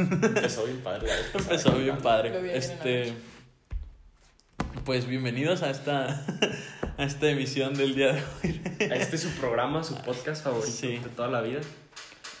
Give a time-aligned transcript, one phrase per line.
[0.00, 1.08] Empezó bien padre.
[1.08, 1.38] la.
[1.40, 2.56] Empezó bien padre.
[2.56, 3.12] Este.
[4.84, 6.24] Pues bienvenidos a esta,
[6.96, 8.60] a esta emisión del día de hoy.
[8.78, 10.98] Este es su programa, su podcast favorito Sí.
[10.98, 11.60] de toda la vida.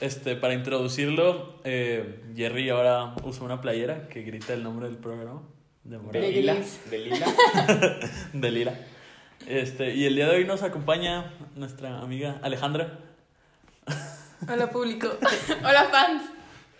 [0.00, 5.42] Este, para introducirlo, eh, Jerry ahora usa una playera que grita el nombre del programa.
[5.84, 6.54] De De Lila.
[8.32, 8.72] De.
[9.46, 12.98] Este, y el día de hoy nos acompaña nuestra amiga Alejandra
[14.46, 15.08] Hola público.
[15.64, 16.22] Hola fans.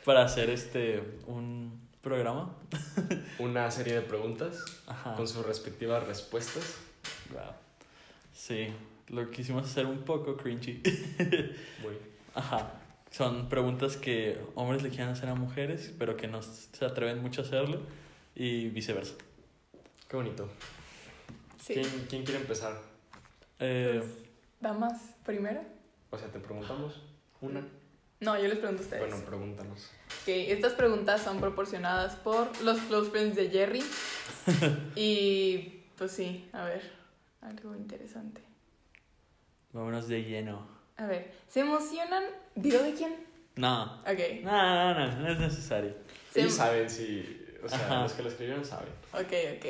[0.05, 2.55] Para hacer este un programa.
[3.39, 5.15] Una serie de preguntas Ajá.
[5.15, 6.77] con sus respectivas respuestas.
[7.33, 7.43] Wow.
[8.35, 8.69] Sí,
[9.09, 10.83] lo quisimos hacer un poco cringy.
[11.83, 11.97] Muy.
[12.35, 12.73] Ajá.
[13.11, 17.43] Son preguntas que hombres le quieren hacer a mujeres, pero que no se atreven mucho
[17.43, 17.81] a hacerlo
[18.37, 19.15] y viceversa.
[20.09, 20.49] Qué bonito.
[21.61, 21.75] Sí.
[21.75, 22.81] ¿Quién, quién quiere empezar?
[23.59, 24.13] Eh, Pues,
[24.61, 25.61] Damas primero.
[26.11, 27.03] O sea, te preguntamos
[27.41, 27.67] una.
[28.21, 29.09] No, yo les pregunto a ustedes.
[29.09, 29.91] Bueno, pregúntanos.
[30.23, 33.83] Ok, estas preguntas son proporcionadas por los close friends de Jerry.
[34.97, 36.83] y pues sí, a ver,
[37.41, 38.43] algo interesante.
[39.73, 40.67] vámonos de lleno.
[40.97, 42.25] A ver, ¿se emocionan?
[42.55, 43.15] ¿Video de quién?
[43.57, 44.01] No.
[44.03, 44.43] Ok.
[44.43, 45.95] No, no, no, no es necesario.
[46.33, 47.39] Se, Ellos saben si.
[47.65, 48.03] O sea, Ajá.
[48.03, 48.89] los que lo escribieron saben.
[49.13, 49.67] ok, ok.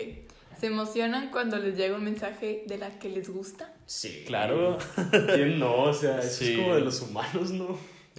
[0.59, 3.73] ¿Se emocionan cuando les llega un mensaje de la que les gusta?
[3.87, 4.25] Sí.
[4.27, 4.77] Claro.
[5.34, 5.84] ¿Quién no?
[5.84, 6.53] O sea, eso Sí.
[6.53, 7.78] es como de los humanos, ¿no?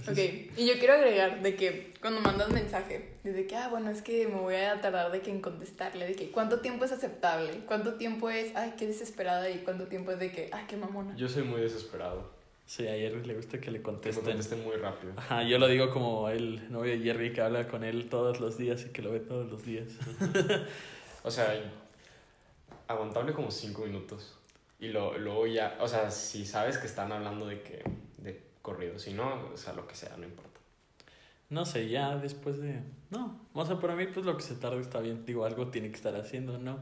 [0.09, 0.17] Ok,
[0.57, 4.27] y yo quiero agregar de que cuando mandas mensaje, desde que, ah, bueno, es que
[4.27, 7.95] me voy a tardar de que en contestarle, de que cuánto tiempo es aceptable, cuánto
[7.95, 11.15] tiempo es, ay, qué desesperada, y cuánto tiempo es de que, ay, qué mamona.
[11.15, 12.31] Yo soy muy desesperado.
[12.65, 14.23] Sí, a Jerry le gusta que le Que me contesten.
[14.23, 15.13] contesten muy rápido.
[15.17, 18.57] Ajá, yo lo digo como el novio de Jerry que habla con él todos los
[18.57, 19.89] días y que lo ve todos los días.
[21.23, 21.53] O sea,
[22.87, 24.35] aguantable como cinco minutos.
[24.79, 27.83] Y lo, luego ya, o sea, si sabes que están hablando de que,
[29.01, 30.59] si no, o sea, lo que sea, no importa.
[31.49, 32.81] No sé, ya después de...
[33.09, 35.25] No, o sea, para mí pues lo que se tarde está bien.
[35.25, 36.79] Digo, algo tiene que estar haciendo, ¿no?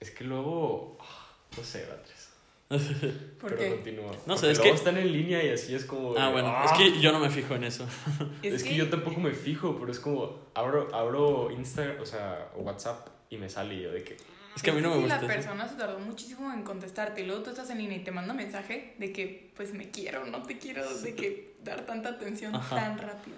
[0.00, 2.30] Es que luego, ah, no sé, Beatriz.
[3.40, 3.70] ¿Por Pero qué?
[3.70, 4.10] continúa.
[4.26, 6.14] No sé, Porque es luego que- están en línea y así es como...
[6.14, 6.64] de, Ah, bueno, ah.
[6.64, 7.86] es que yo no me fijo en eso.
[8.42, 8.74] Es, que...
[8.74, 13.48] yo tampoco me fijo, pero es como, abro, abro Instagram, o sea, WhatsApp y me
[13.48, 14.16] sale y yo de que...
[14.56, 15.34] Es que a mí no me si gusta la eso.
[15.34, 18.34] persona se tardó muchísimo en contestarte y luego tú estás en línea y te manda
[18.34, 22.76] mensaje de que, pues, me quiero, no te quiero, de que dar tanta atención Ajá.
[22.76, 23.36] tan rápido.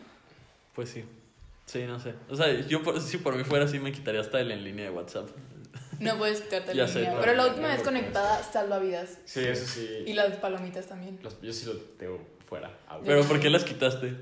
[0.74, 1.04] Pues sí.
[1.66, 2.14] Sí, no sé.
[2.28, 4.84] O sea, yo por, si por mí fuera así me quitaría hasta el en línea
[4.86, 5.28] de WhatsApp.
[6.00, 7.20] No puedes quitarte Ya la sé, línea.
[7.20, 9.19] Pero la última vez conectada, salvavidas.
[9.24, 9.88] Sí, eso sí.
[10.06, 11.19] Y las palomitas también.
[11.22, 12.71] las- yo sí lo tengo fuera.
[13.05, 14.15] Pero ¿por qué las quitaste?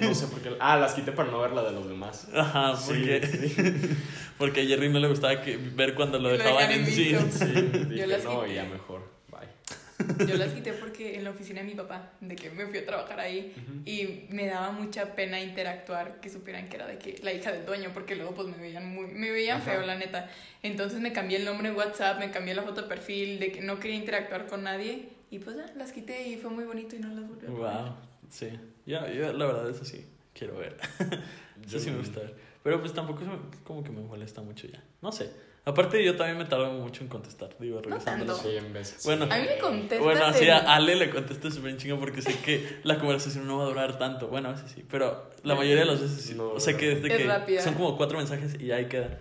[0.00, 0.50] No sé por qué...
[0.60, 2.28] Ah, las quité para no ver la de los demás.
[2.34, 3.96] Ajá, Sí, porque, sí.
[4.38, 7.16] porque a Jerry no le gustaba que, ver cuando lo dejaban en sí.
[7.30, 7.44] Sí,
[7.88, 8.54] dije, las no, quité.
[8.54, 10.26] ya mejor, bye.
[10.26, 12.86] Yo las quité porque en la oficina de mi papá, de que me fui a
[12.86, 13.52] trabajar ahí,
[13.84, 17.66] y me daba mucha pena interactuar, que supieran que era de que la hija del
[17.66, 19.72] dueño, porque luego pues me veían muy, me veían Ajá.
[19.72, 20.30] feo, la neta.
[20.62, 23.60] Entonces me cambié el nombre en WhatsApp, me cambié la foto de perfil, de que
[23.60, 27.00] no quería interactuar con nadie, y pues ya, las quité y fue muy bonito y
[27.00, 27.58] no las volví a poner.
[27.84, 27.94] Wow,
[28.30, 28.48] sí.
[28.86, 30.76] Yo, yo la verdad eso sí quiero ver.
[31.66, 32.34] Eso Yo- sí me gusta ver.
[32.62, 33.28] Pero pues tampoco es
[33.64, 34.82] como que me molesta mucho ya.
[35.02, 35.30] No sé.
[35.64, 38.34] Aparte yo también me tardo mucho en contestar, digo, regresándolo.
[38.34, 38.48] tanto.
[38.48, 39.04] Sí, en veces.
[39.04, 39.24] Bueno.
[39.30, 42.38] A mí me contestas Bueno, así en- a Ale le contesto súper chingo porque sé
[42.40, 44.28] que la conversación no va a durar tanto.
[44.28, 46.34] Bueno, a veces sí, pero la mayoría de las veces sí.
[46.34, 47.60] No, o sea que desde Es que rápida.
[47.60, 49.18] son como cuatro mensajes y ahí queda.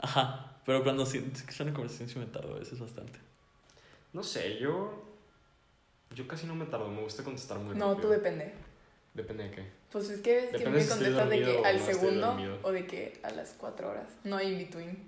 [0.00, 0.56] Ajá.
[0.66, 3.18] Pero cuando sí, que son en conversación sí me tardo a veces bastante.
[4.12, 5.07] No sé, yo...
[6.14, 8.08] Yo casi no me tardo, me gusta contestar muy No, rápido.
[8.08, 8.52] tú depende.
[9.14, 9.66] Depende de qué.
[9.90, 12.72] Pues es que ves que Depende me si contestas de que al no segundo o
[12.72, 14.08] de que a las cuatro horas.
[14.24, 14.98] No hay in between.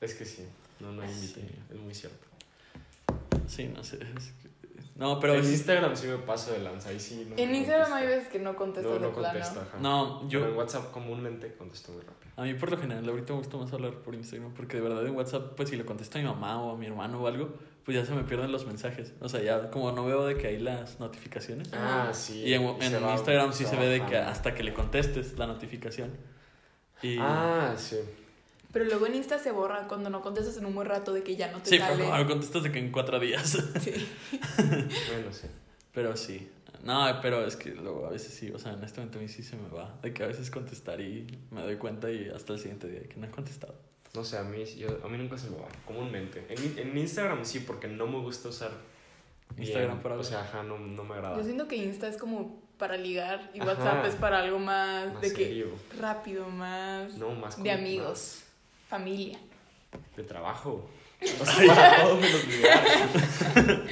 [0.00, 0.46] Es que sí,
[0.80, 1.34] no, no hay Sí.
[1.40, 2.26] invite, es muy cierto.
[3.48, 3.96] Sí, no sé.
[4.16, 4.48] es que-
[4.98, 8.06] No, pero en Instagram sí me paso de lanza, ahí sí no En Instagram hay
[8.08, 9.28] veces que no contestas No, no plano.
[9.32, 9.78] contesto, ajá.
[9.80, 12.32] No, yo- Pero en WhatsApp comúnmente contesto muy rápido.
[12.36, 15.06] A mí por lo general ahorita me gusta más hablar por Instagram porque de verdad
[15.06, 17.54] en WhatsApp pues si le contesto a mi mamá o a mi hermano o algo
[17.84, 19.14] pues ya se me pierden los mensajes.
[19.20, 21.70] O sea, ya como no veo de que hay las notificaciones.
[21.72, 22.42] Ah, Ah, sí.
[22.44, 25.38] y en, se en va- Instagram sí se ve de que hasta que le contestes
[25.38, 26.10] la notificación.
[27.02, 27.98] Y Ah, sí.
[28.72, 31.36] Pero luego en Insta se borra cuando no contestas en un buen rato de que
[31.36, 32.04] ya no te sí, sale.
[32.04, 33.56] como lo contestas de que en cuatro días.
[33.80, 33.92] Sí.
[34.58, 35.46] Bueno, sí.
[35.92, 36.48] pero sí.
[36.84, 39.56] No, pero es que luego a veces sí, o sea, honestamente a mí sí se
[39.56, 39.98] me va.
[40.02, 43.16] De que a veces contestar y me doy cuenta y hasta el siguiente día que
[43.16, 43.74] no he contestado.
[44.14, 46.44] No sé, a mí, yo, a mí nunca se me va, comúnmente.
[46.48, 48.70] En, en Instagram sí, porque no me gusta usar
[49.54, 51.36] bien, Instagram para O sea, ajá, no, no me agrada.
[51.36, 53.70] Yo siento que Insta es como para ligar y Ajá.
[53.72, 55.66] WhatsApp es para algo más, Más de serio.
[55.90, 58.44] que rápido, más No, más como de amigos,
[58.88, 59.38] familia.
[60.16, 60.88] De trabajo.
[61.20, 62.84] O sea, para todo menos ligar.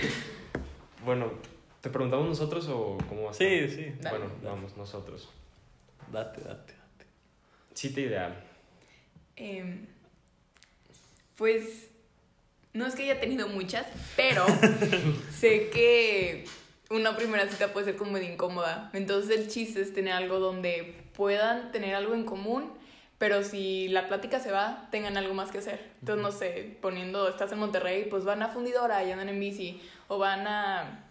[1.05, 1.33] bueno,
[1.81, 3.37] ¿te preguntamos nosotros o cómo vas?
[3.37, 3.93] Sí, sí.
[4.01, 4.19] Dale.
[4.19, 5.29] Bueno, vamos, nosotros.
[6.13, 7.07] Date, date, date.
[7.75, 8.45] Cita ideal.
[9.37, 9.87] Em,
[11.37, 11.89] pues
[12.73, 14.47] no es que haya tenido muchas, pero
[15.33, 16.45] sé que
[16.91, 18.91] una primera cita puede ser como medio incómoda.
[18.93, 22.73] Entonces el chiste es tener algo donde puedan tener algo en común,
[23.19, 25.93] pero si la plática se va, tengan algo más que hacer.
[26.01, 29.81] Entonces, no sé, poniendo, estás en Monterrey, pues van a Fundidora y andan en bici,
[30.09, 31.05] o van a,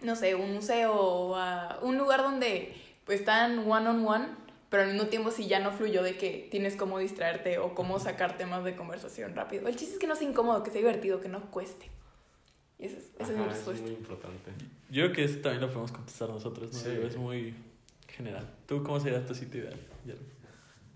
[0.00, 2.74] no sé, un museo, o a un lugar donde
[3.04, 4.26] pues, están one on one,
[4.70, 7.98] pero al mismo tiempo si ya no fluyó de que tienes cómo distraerte o cómo
[8.00, 9.68] sacar temas de conversación rápido.
[9.68, 11.90] El chiste es que no sea incómodo, que sea divertido, que no cueste.
[12.78, 13.82] Y esa es, esa es mi Ajá, es respuesta.
[13.82, 14.50] muy importante.
[14.90, 16.78] Yo creo que eso también lo podemos contestar nosotros, ¿no?
[16.78, 16.88] Sí.
[17.06, 17.54] Es muy
[18.08, 18.48] general.
[18.66, 19.78] ¿Tú cómo sería tu cita ideal?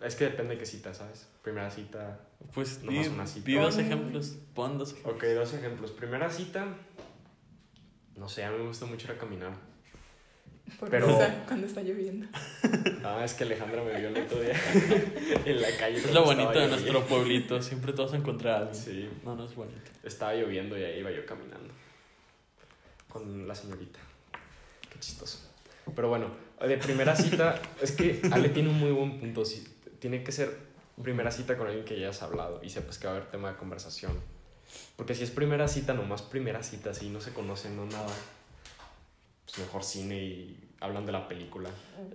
[0.01, 1.27] Es que depende de qué cita, ¿sabes?
[1.43, 2.21] Primera cita.
[2.55, 3.47] Pues di, Nomás una cita.
[3.47, 4.37] di dos ejemplos.
[4.55, 5.15] Pon dos ejemplos.
[5.17, 5.91] Ok, dos ejemplos.
[5.93, 6.67] Primera cita.
[8.17, 9.53] No sé, a mí me gusta mucho ir a caminar.
[10.79, 12.27] Por Pero- cuando está lloviendo.
[13.05, 14.53] Ah, es que Alejandra me vio el otro día
[15.47, 15.97] en la calle.
[15.99, 16.77] Es lo bonito de lloviendo.
[16.77, 17.63] nuestro pueblito.
[17.63, 18.75] Siempre te vas a encontrar a alguien.
[18.85, 19.79] Sí, No, no es bonito.
[20.03, 21.73] estaba lloviendo y ahí iba yo caminando.
[23.09, 23.99] Con la señorita.
[24.93, 25.39] Qué chistoso.
[25.95, 26.31] Pero bueno,
[26.61, 29.45] de primera cita, es que Ale tiene un muy buen punto.
[29.99, 30.57] Tiene que ser
[31.03, 33.51] primera cita con alguien que ya has hablado y sepas que va a haber tema
[33.51, 34.13] de conversación.
[34.97, 38.13] Porque si es primera cita, nomás primera cita, si no se conocen, no nada,
[39.47, 41.71] pues mejor cine y hablan de la película.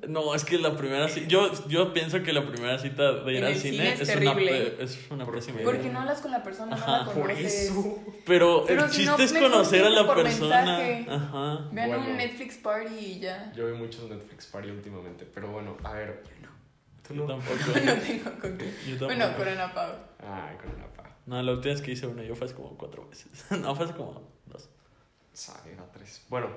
[0.08, 1.28] No, es que la primera cita.
[1.28, 4.10] Yo, yo pienso que la primera cita de ir En al cine, cine es es,
[4.16, 4.76] una, terrible.
[4.84, 5.64] es una ¿Por pésima qué?
[5.64, 5.74] idea.
[5.74, 8.04] Porque no hablas con la persona, Ajá, no la Por eso.
[8.26, 10.78] Pero, Pero el si chiste no, es conocer a la persona.
[10.78, 11.06] mensaje.
[11.10, 11.70] Ajá.
[11.72, 12.06] Vean Bueno.
[12.12, 13.52] un Netflix party y ya.
[13.56, 16.24] Yo vi muchos Netflix Party últimamente, pero bueno, a ver.
[17.08, 17.28] ¿Tú Yo no?
[17.28, 17.58] tampoco.
[17.86, 18.66] no tengo con qué.
[18.88, 19.06] Yo tampoco.
[19.06, 19.94] Bueno, con Ana Pau.
[20.20, 21.04] Ah, con una pa.
[21.26, 23.28] No, la última vez que hice una yo fue hace como cuatro veces.
[23.62, 24.70] no, fue hace como dos.
[25.34, 26.22] Sabe, a tres.
[26.30, 26.48] Bueno,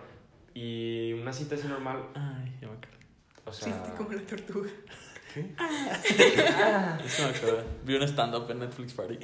[0.55, 2.97] y una cita así normal, Ay, ya me acuerdo.
[3.45, 3.73] o sea.
[3.73, 4.71] Chiste como la tortuga.
[7.05, 7.65] Eso me acuerdo.
[7.85, 9.19] Vi un stand-up en Netflix Party.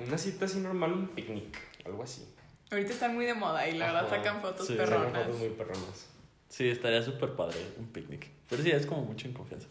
[0.00, 2.26] Una cita así normal, un picnic, algo así.
[2.70, 5.22] Ahorita están muy de moda y la verdad sacan fotos Sí, Sacan perronas.
[5.24, 6.08] fotos muy perronas.
[6.48, 8.28] Sí, estaría súper padre un picnic.
[8.48, 9.68] Pero sí, es como mucho en confianza.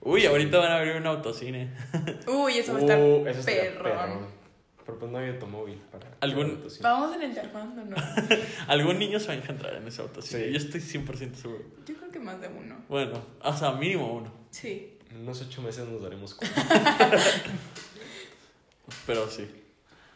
[0.00, 1.70] Uy, ahorita van a abrir un autocine.
[2.26, 3.82] Uy, eso va a estar Uh, eso estaría perrón.
[3.82, 4.38] perrón.
[4.86, 6.06] Pero pues no hay automóvil para.
[6.20, 6.78] ¿Algún- sí.
[6.82, 7.96] Vamos en el de Armando, ¿no?
[8.68, 10.44] Algún niño se va a encontrar en ese autocine.
[10.46, 10.50] Sí.
[10.52, 11.62] Yo estoy 100% seguro.
[11.86, 12.76] Yo creo que más de uno.
[12.88, 14.32] Bueno, o sea, mínimo uno.
[14.50, 14.94] Sí.
[15.10, 16.98] En unos ocho meses nos daremos cuenta.
[19.06, 19.46] Pero sí.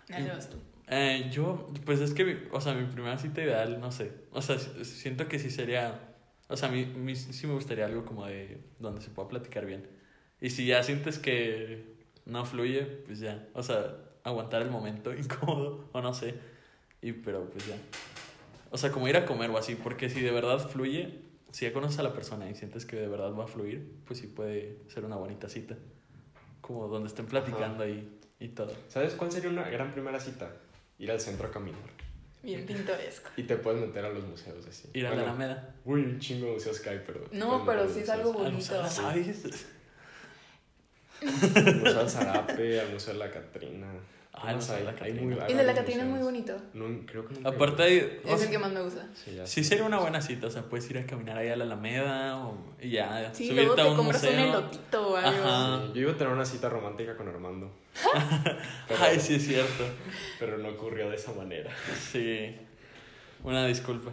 [0.09, 0.57] Dale, vas tú.
[0.89, 4.13] Eh, yo, pues es que, mi- o sea, mi primera cita ideal, no sé.
[4.33, 5.99] O sea, si- siento que sí sería.
[6.53, 9.65] O sea, a mí, mí sí me gustaría algo como de donde se pueda platicar
[9.65, 9.87] bien.
[10.41, 11.85] Y si ya sientes que
[12.27, 13.49] no fluye, pues ya.
[13.55, 16.35] O sea, aguantar el momento incómodo, o no sé.
[17.01, 17.77] Y, pero pues ya.
[18.71, 21.21] O sea, como ir a comer o así, porque si de verdad fluye,
[21.51, 24.19] si ya conoces a la persona y sientes que de verdad va a fluir, pues
[24.19, 25.77] sí puede ser una bonita cita.
[26.61, 28.73] Como donde estén platicando ahí y todo.
[28.89, 30.51] ¿Sabes cuál sería una gran primera cita?
[30.99, 32.02] Ir al centro a caminar.
[32.43, 33.31] Bien pintoresco.
[33.37, 34.89] Y te puedes meter a los museos así.
[34.95, 35.75] Ir a la Bueno, Alameda.
[35.85, 37.25] Uy, un chingo de museos que hay, pero.
[37.31, 39.31] No, pero sí es algo Al Museo de las bonito.
[39.31, 39.67] Aves.
[41.23, 43.87] Al Museo del Zarape, al Museo de la Catrina.
[44.35, 45.47] Ah, el de la Catrina.
[45.47, 46.57] El de la Catrina es muy bonito.
[46.73, 48.21] No, creo que nunca Aparte hay...
[48.25, 49.07] Es sea, el que más me gusta.
[49.15, 51.65] Sí, Sí sería una buena cita, o sea, puedes ir a caminar ahí a la
[51.65, 54.33] Alameda o, y ya Sí, subirte luego a te un compras museo.
[54.43, 55.45] un elotito o algo.
[55.45, 55.83] Ajá.
[55.87, 57.71] Sí, yo iba a tener una cita romántica con Armando.
[58.89, 59.85] pero, Ay, sí es cierto.
[60.39, 61.71] pero no ocurrió de esa manera.
[62.11, 62.57] Sí.
[63.45, 64.13] Una disculpa.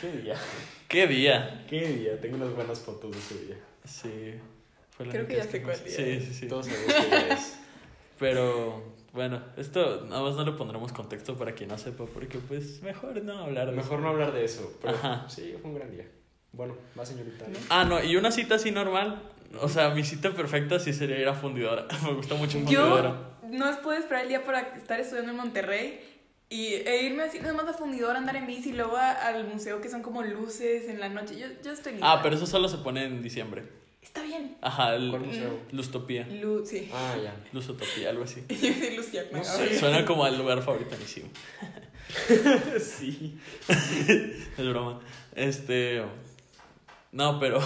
[0.00, 0.36] ¿Qué día?
[0.88, 1.64] ¿Qué día?
[1.68, 2.20] ¿Qué día?
[2.20, 3.56] Tengo unas buenas fotos de ese día.
[3.84, 4.34] Sí.
[4.90, 6.48] Fue la Creo que ya sé cuál día Sí, sí, sí.
[6.48, 7.56] Todos sabemos qué día es.
[8.20, 12.82] Pero bueno, esto nada más no le pondremos contexto para quien no sepa, porque pues
[12.82, 14.00] mejor no hablar de Mejor eso.
[14.02, 14.78] no hablar de eso.
[14.82, 15.28] Pero Ajá.
[15.28, 16.06] sí, fue un gran día.
[16.52, 17.46] Bueno, va señorita.
[17.48, 17.58] ¿No?
[17.70, 19.22] Ah, no, y una cita así normal.
[19.62, 21.86] O sea, mi cita perfecta sí sería ir a fundidora.
[22.04, 23.38] Me gusta mucho fundidora.
[23.42, 26.00] Yo no puedo esperar el día para estar estudiando en Monterrey
[26.50, 29.46] y, e irme así, nada más a fundidor, andar en bici y luego a- al
[29.48, 31.38] museo que son como luces en la noche.
[31.38, 32.12] Yo, yo estoy lista.
[32.12, 33.64] Ah, pero eso solo se pone en diciembre.
[34.10, 34.56] Está bien.
[34.60, 35.60] Ajá, el ¿Cuál museo?
[35.70, 36.26] Lustopía.
[36.26, 36.90] Lu sí.
[36.92, 37.32] Ah, ya.
[37.52, 38.42] Luzotopía, algo así.
[39.32, 39.78] No sé.
[39.78, 41.28] Suena como al lugar favorito de Sim.
[42.80, 43.38] sí.
[44.58, 44.98] Es broma.
[45.36, 46.02] Este.
[47.12, 47.60] No, pero.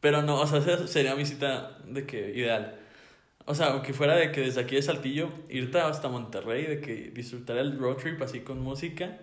[0.00, 2.78] Pero no, o sea, esa sería mi cita de que ideal.
[3.44, 7.10] O sea, aunque fuera de que desde aquí de Saltillo, irte hasta Monterrey, de que
[7.10, 9.18] disfrutar el road trip así con música.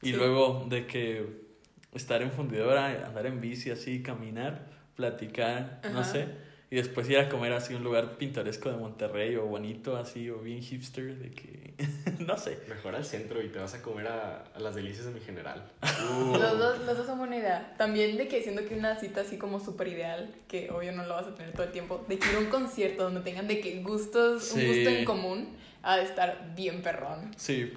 [0.00, 0.12] Y Sí.
[0.16, 1.26] luego de que
[1.94, 6.26] estar en fundidora, andar en bici así, caminar, platicar, no sé.
[6.68, 10.38] Y después ir a comer así un lugar pintoresco de Monterrey o bonito así o
[10.38, 11.74] bien hipster de que
[12.26, 12.58] no sé.
[12.68, 15.70] Mejor al centro y te vas a comer a, a las delicias de mi general.
[15.80, 17.74] Los dos, los dos son buena idea.
[17.78, 21.14] También de que siento que una cita así como súper ideal, que obvio no lo
[21.14, 23.60] vas a tener todo el tiempo, de que ir a un concierto donde tengan de
[23.60, 25.48] que gustos, un gusto en común,
[25.82, 27.32] ha de estar bien perrón.
[27.36, 27.72] Sí.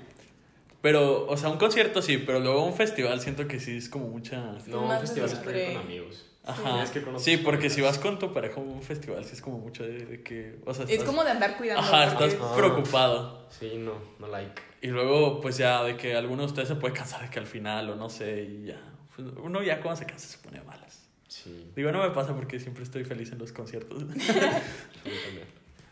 [0.82, 4.08] Pero, o sea, un concierto sí, pero luego un festival siento que sí es como
[4.08, 4.58] mucha...
[4.66, 5.74] No, un festival es para ir desastre.
[5.74, 6.29] con amigos.
[6.50, 6.64] Ajá.
[6.74, 9.42] Tienes que conocer Sí, porque si vas con tu pareja a un festival sí es
[9.42, 10.60] como mucho de, de que...
[10.66, 11.82] O sea, Es estás- como de andar cuidando.
[11.82, 12.54] Ajá, estás Ah.
[12.56, 13.48] preocupado.
[13.50, 14.62] Sí, no, no like.
[14.82, 17.48] Y luego, pues ya, de que alguno de ustedes se puede cansar de que al
[17.48, 18.82] final, o no sé, y ya.
[19.16, 21.08] Pues, uno ya cuando se cansa se pone malas.
[21.28, 24.04] Sí, Digo, no me pasa porque siempre estoy feliz en los conciertos.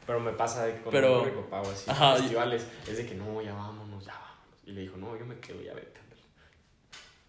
[0.05, 3.05] Pero me pasa de que con Pero- Rico Pau, así, Ajá, y- festivales, es de
[3.05, 4.37] que no, ya vámonos, ya vámonos.
[4.65, 5.99] Y le dijo, no, yo me quedo, ya vete.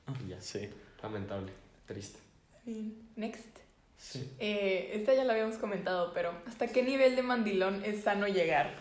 [0.06, 0.24] ándale".
[0.24, 0.70] Y ya, Sí,
[1.02, 1.52] lamentable,
[1.86, 2.20] triste.
[2.68, 2.94] Bien.
[3.16, 3.46] Next.
[3.96, 4.30] sí.
[4.38, 8.74] Eh, esta ya la habíamos comentado, pero ¿hasta qué nivel de mandilón es sano llegar?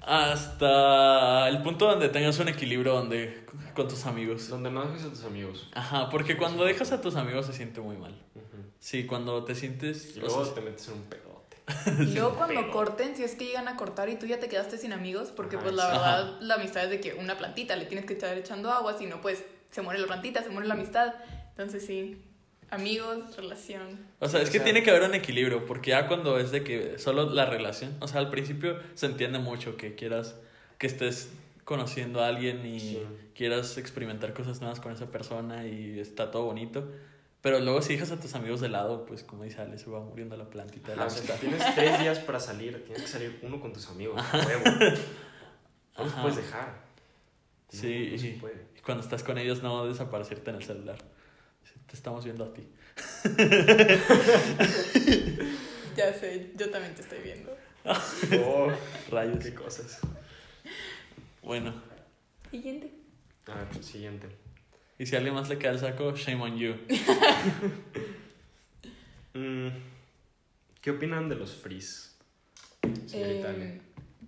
[0.00, 4.48] Hasta el punto donde tengas un equilibrio donde con tus amigos.
[4.48, 5.68] Donde no dejes a tus amigos.
[5.74, 8.12] Ajá, porque cuando dejas a tus amigos se siente muy mal.
[8.36, 8.62] Ujú.
[8.78, 10.14] Sí, cuando te sientes...
[10.16, 11.56] Y o luego sea, te metes en un pedote.
[12.10, 14.48] Y luego cuando pero- corten, si es que llegan a cortar y tú ya te
[14.48, 17.74] quedaste sin amigos, porque Ajá, pues la verdad la amistad es de que una plantita
[17.74, 20.68] le tienes que estar echando agua, si no pues se muere la plantita, se muere
[20.68, 21.14] la amistad.
[21.50, 22.22] Entonces sí,
[22.70, 23.98] amigos, relación.
[24.20, 26.50] O sea, es O que sea- tiene que haber un equilibrio, porque ya cuando es
[26.50, 30.36] de que solo la relación, o sea, al principio se entiende mucho que quieras,
[30.78, 31.30] que estés
[31.64, 33.02] conociendo a alguien y Sí.
[33.34, 36.90] quieras experimentar cosas nuevas con esa persona y está todo bonito.
[37.40, 40.00] Pero luego si dejas a tus amigos de lado, pues como dice Ale, se va
[40.00, 43.08] muriendo la plantita de la Ajá, o sea, tienes tres días para salir, tienes que
[43.08, 44.62] salir uno con tus amigos, huevo.
[45.96, 46.22] No los Ajá.
[46.22, 46.84] puedes dejar.
[47.68, 48.66] Sí, no se y- puede.
[48.76, 50.96] Y cuando estás con ellos no desaparecerte en el celular.
[51.86, 52.66] Te estamos viendo a ti.
[55.96, 57.56] Ya sé, yo también te estoy viendo.
[58.44, 58.68] Oh,
[59.12, 59.44] Rayos.
[59.44, 60.00] qué cosas.
[61.40, 61.72] Bueno,
[62.50, 62.90] Siguiente.
[63.46, 64.26] A ver, siguiente.
[64.98, 66.74] y si a alguien más le queda el saco, shame on you.
[69.36, 69.66] Mm,
[70.80, 72.14] ¿Qué opinan de los frees?
[73.06, 73.50] Señorita?
[73.50, 73.80] Eh,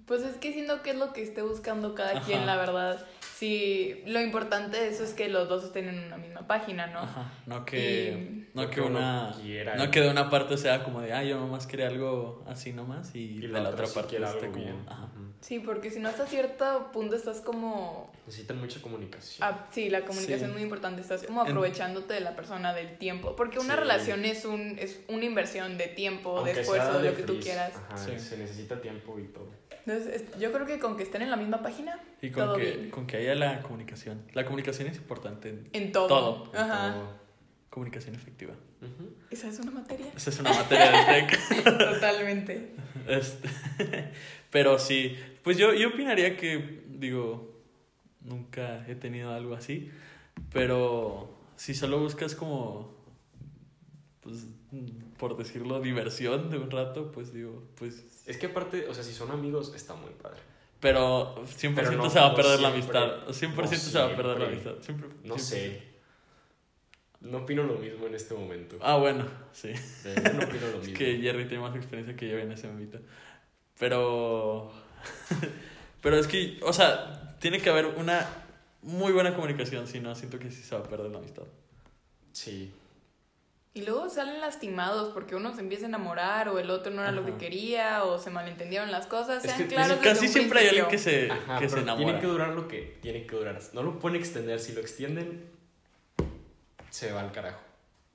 [0.06, 2.20] pues es que siento que es lo que esté buscando cada Ajá.
[2.26, 3.04] quien, la verdad.
[3.34, 7.00] Sí, lo importante de eso es que los dos estén en una misma página, ¿no?
[7.00, 9.34] Ajá, no que, no que uno una...
[9.42, 12.72] quiera No que de una parte sea como de, ah, yo nomás quería algo así
[12.72, 14.54] nomás y, y de la, otra, otra sí parte quiere esté como...
[14.64, 14.84] bien.
[14.88, 15.08] Ajá.
[15.42, 18.10] Sí, porque si no hasta cierto punto estás como...
[18.26, 19.46] Necesitan mucha comunicación.
[19.46, 20.44] ah, sí, la comunicación Sí.
[20.46, 21.02] es muy importante.
[21.02, 23.36] Estás como En- aprovechándote de la persona, del tiempo.
[23.36, 23.80] Porque una Sí.
[23.80, 27.38] relación es, un, es una inversión de tiempo, Aunque de esfuerzo, de lo que tú
[27.38, 27.72] quieras.
[27.90, 28.18] Ajá, Sí.
[28.18, 29.50] se necesita tiempo y todo.
[29.86, 32.56] Entonces, es- yo creo que con que estén en la misma página, Y con todo
[32.56, 32.90] que, bien.
[32.90, 34.22] con que haya la comunicación.
[34.34, 35.50] La comunicación es importante.
[35.50, 36.08] en En todo.
[36.08, 36.52] Todo.
[36.54, 36.94] Ajá.
[36.94, 37.26] Todo.
[37.70, 38.54] Comunicación efectiva.
[39.30, 40.06] Esa es una materia.
[40.16, 41.64] Esa es una materia de tech.
[41.78, 42.72] Totalmente.
[43.06, 43.48] Este,
[44.50, 47.54] pero sí, pues yo, yo opinaría que, digo,
[48.22, 49.90] nunca he tenido algo así,
[50.52, 52.94] pero si solo buscas como,
[54.20, 54.46] pues,
[55.18, 59.12] por decirlo, diversión de un rato, pues digo, pues, Es que aparte, o sea, si
[59.12, 60.40] son amigos, está muy padre.
[60.80, 63.54] pero 100% Pero no- se va a no perder la amistad, 100%
[63.86, 64.72] No se va a perder la amistad.
[64.82, 65.78] Siempre, No siempre.
[65.80, 65.96] sé.
[67.22, 68.76] No opino lo mismo en este momento.
[68.82, 69.72] Ah, bueno, sí.
[70.04, 70.98] No opino lo Es mismo.
[70.98, 72.98] que Jerry tiene más experiencia que yo en ese ámbito.
[73.78, 74.70] Pero.
[76.02, 78.28] pero es que, o sea, tiene que haber una
[78.82, 81.44] muy buena comunicación, si no, siento que sí se va a perder la amistad.
[82.32, 82.72] Sí.
[83.76, 87.12] Y luego salen lastimados porque uno se empieza a enamorar o el otro no era
[87.12, 87.38] lo que Ajá.
[87.38, 89.44] quería o se malentendieron las cosas.
[89.44, 91.80] Es Sean que claros desde Casi un siempre hay alguien que se, Ajá, que se
[91.80, 92.04] enamora.
[92.06, 93.60] tiene que durar lo que tiene que durar.
[93.74, 94.58] No lo pueden extender.
[94.60, 95.44] Si lo extienden,
[96.90, 97.60] se va al carajo.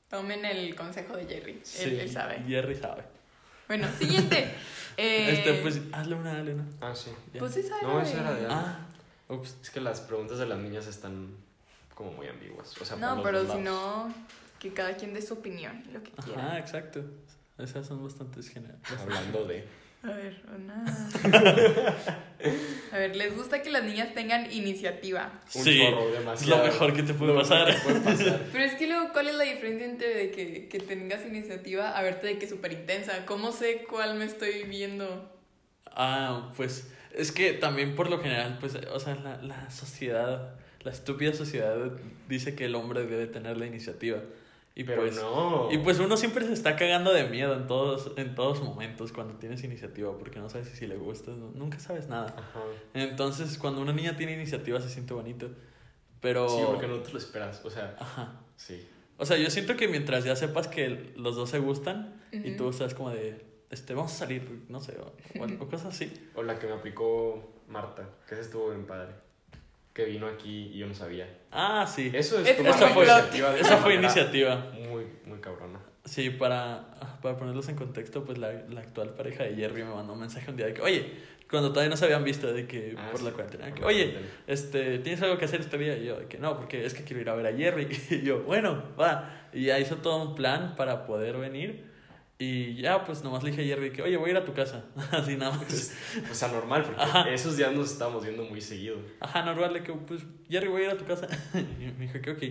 [0.10, 1.52] Tomen el consejo de Jerry.
[1.52, 2.44] Él, Sí, él sabe.
[2.48, 3.04] Jerry sabe.
[3.68, 4.54] Bueno, siguiente.
[4.98, 6.66] Eh, Este, pues, hazle una, dale una.
[6.82, 7.12] Ah, sí.
[7.34, 7.40] Ya.
[7.40, 8.80] Pues esa No, era eso de- era de- Ah,
[9.30, 9.56] ups.
[9.62, 11.30] Es que las preguntas de las niñas están
[11.94, 12.76] como muy ambiguas.
[12.82, 14.14] O sea, por No, los pero si no,
[14.62, 16.48] que cada quien dé su opinión, lo que quiera.
[16.48, 17.04] Ajá, exacto.
[17.58, 18.82] Esas son bastantes generales.
[19.00, 19.66] Hablando de.
[20.04, 20.84] A ver, una...
[22.92, 25.32] A ver, ¿les gusta que las niñas tengan iniciativa?
[25.54, 25.82] Un Sí,
[26.34, 27.68] Es lo mejor que te puede pasar.
[27.76, 28.42] que puede pasar.
[28.52, 32.02] Pero es que luego, ¿cuál es la diferencia entre de que, que tengas iniciativa a
[32.02, 33.26] verte de que súper intensa?
[33.26, 35.32] ¿Cómo sé cuál me estoy viendo?
[35.86, 40.92] Ah, pues es que también por lo general, pues, o sea, la, la sociedad, la
[40.92, 41.78] estúpida sociedad
[42.28, 44.18] dice que el hombre debe tener la iniciativa.
[44.74, 45.70] Y Pero pues, no.
[45.72, 49.34] y pues uno siempre se está cagando de miedo en todos, en todos momentos cuando
[49.36, 52.34] tienes iniciativa, porque no sabes si le gustas, no- nunca sabes nada.
[52.38, 52.62] Ajá.
[52.94, 55.50] Entonces, cuando una niña tiene iniciativa se siente bonito.
[56.22, 56.48] Pero.
[56.48, 57.62] Sí, porque no te lo esperas.
[57.66, 58.40] O sea, Ajá.
[58.56, 58.88] sí.
[59.18, 62.58] O sea, yo siento que mientras ya sepas que los dos se gustan y Ujú.
[62.58, 66.30] tú estás como de, este, vamos a salir, no sé, o, o- o cosas así.
[66.36, 69.12] O la que me aplicó Marta, que esa estuvo bien padre.
[69.94, 71.28] Que vino aquí y yo no sabía.
[71.52, 72.12] Ah, sí.
[72.14, 73.52] Eso es Esa como fue iniciativa.
[73.52, 74.72] de Esa fue iniciativa.
[74.90, 75.80] Muy, muy cabrona.
[76.06, 76.88] Sí, para,
[77.22, 80.50] para ponerlos en contexto, pues la, la actual pareja de Jerry me mandó un mensaje
[80.50, 81.12] un día de que, oye,
[81.50, 83.84] cuando todavía no se habían visto, de que Ah, por sí, la cuarentena, de que,
[83.84, 84.18] oye,
[84.48, 85.98] este, ¿tienes algo que hacer este día?
[85.98, 87.88] Y yo, de que no, porque es que quiero ir a ver a Jerry.
[88.10, 89.48] Y yo, bueno, va.
[89.54, 91.91] Y ya hizo todo un plan para poder venir.
[92.44, 94.52] Y ya, pues nomás le dije a Jerry que, oye, voy a ir a tu
[94.52, 94.84] casa.
[95.12, 95.94] Así nada más.
[96.32, 97.30] O sea, normal, porque Ajá.
[97.30, 98.98] esos días nos estábamos viendo muy seguido.
[99.20, 101.28] Ajá, normal, de que, pues, Jerry, voy a ir a tu casa.
[101.80, 102.42] Y me dijo que, ok.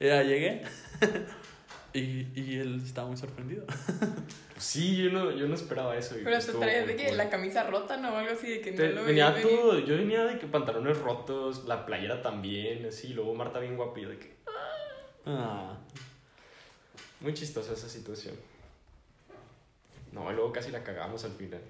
[0.00, 0.62] Y ya llegué.
[1.94, 3.64] Y, y él estaba muy sorprendido.
[3.64, 6.18] Pues sí, yo no, yo no esperaba eso.
[6.18, 8.12] y Pero estuvo traías de que la camisa rota, ¿no?
[8.12, 9.48] O algo así de que no Te- lo venía venir.
[9.48, 13.98] todo, yo venía de que pantalones rotos, la playera también, así, luego Marta bien guapa
[13.98, 14.36] y yo de que...
[15.24, 15.78] Ah.
[17.20, 18.34] Muy chistosa esa situación.
[20.12, 21.60] No, y luego casi la cagamos al final.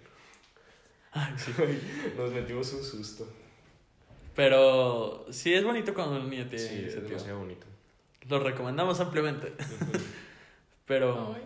[1.13, 1.53] Ay, sí.
[2.17, 3.29] Nos metimos un susto.
[4.35, 7.67] Pero sí es bonito cuando un niño tiene Sí, es demasiado bonito.
[8.29, 9.53] Lo recomendamos ampliamente.
[10.87, 11.35] Pero.
[11.35, 11.43] Ay.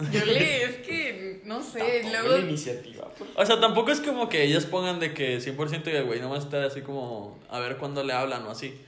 [0.12, 2.28] Yo le, es que, no sé, Tampoco luego...
[2.28, 3.08] la iniciativa.
[3.36, 6.44] O sea, tampoco es como que ellos pongan de que 100% y el güey nomás
[6.44, 8.80] está así como a ver cuándo le hablan o así.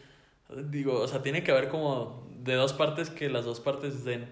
[0.49, 4.27] Digo, o sea, tiene que haber como de dos partes que las dos partes den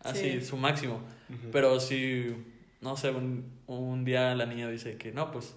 [0.00, 0.42] así Sí.
[0.42, 1.00] su máximo.
[1.28, 1.50] Ujú.
[1.52, 2.34] Pero si,
[2.80, 5.54] no sé, un, un día la niña dice que no, pues,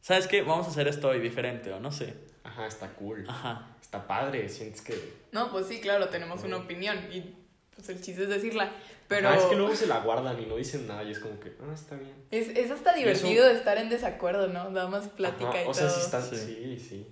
[0.00, 0.42] ¿sabes qué?
[0.42, 2.14] Vamos a hacer esto hoy diferente o no sé.
[2.42, 3.24] Ajá, está cool.
[3.28, 3.70] Ajá.
[3.80, 5.14] Está padre, sientes que...
[5.32, 7.34] No, pues sí, claro, tenemos una opinión y
[7.74, 8.72] pues el chiste es decirla.
[9.08, 11.38] Pero Ah, es que luego se la guardan y no dicen nada y es como
[11.40, 12.12] que, ah, está bien.
[12.30, 14.70] es, es hasta divertido estar en desacuerdo, ¿no?
[14.70, 15.74] Da más plática Ajá, y O todo.
[15.74, 16.22] sea, sí está...
[16.22, 16.78] Sí.
[16.78, 17.06] Sí,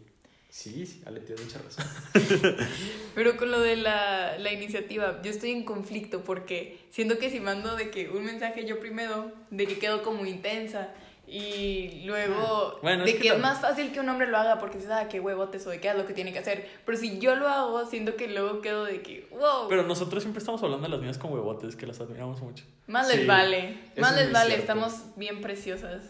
[0.52, 0.84] sí.
[0.86, 1.84] Sí, Ale, tienes mucha razón.
[3.14, 7.40] Pero con lo de la, la iniciativa, yo estoy en conflicto porque siento que si
[7.40, 10.90] mando de que un mensaje yo primero, de que quedo como intensa
[11.26, 14.58] y luego Bueno, de es que, que es más fácil que un hombre lo haga
[14.58, 16.68] porque dices, ah, qué huevote soy, qué es lo que tiene que hacer.
[16.84, 20.40] Pero si yo lo hago, siento que luego quedo de que, wow, Pero nosotros siempre
[20.40, 22.64] estamos hablando de las niñas con huevotes, que las admiramos mucho.
[22.86, 24.60] más Sí, les vale, más es les vale, cierto.
[24.60, 26.04] estamos bien preciosas.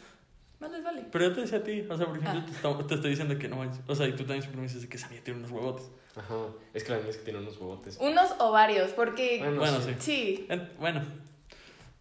[0.62, 1.05] Más les vale.
[1.11, 2.77] Pero yo te decía a ti, o sea, por ejemplo, Ah.
[2.79, 3.83] te, te estoy diciendo que no manches.
[3.88, 5.90] O sea, y tú también siempre me dices que esa niña tiene unos huevotes.
[6.16, 6.35] Ajá,
[6.72, 7.98] es que la niña es que tiene unos huevotes.
[8.01, 9.90] Unos o varios, porque Bueno, Bueno, sí.
[9.90, 9.96] sí.
[10.01, 11.03] sí, En- bueno,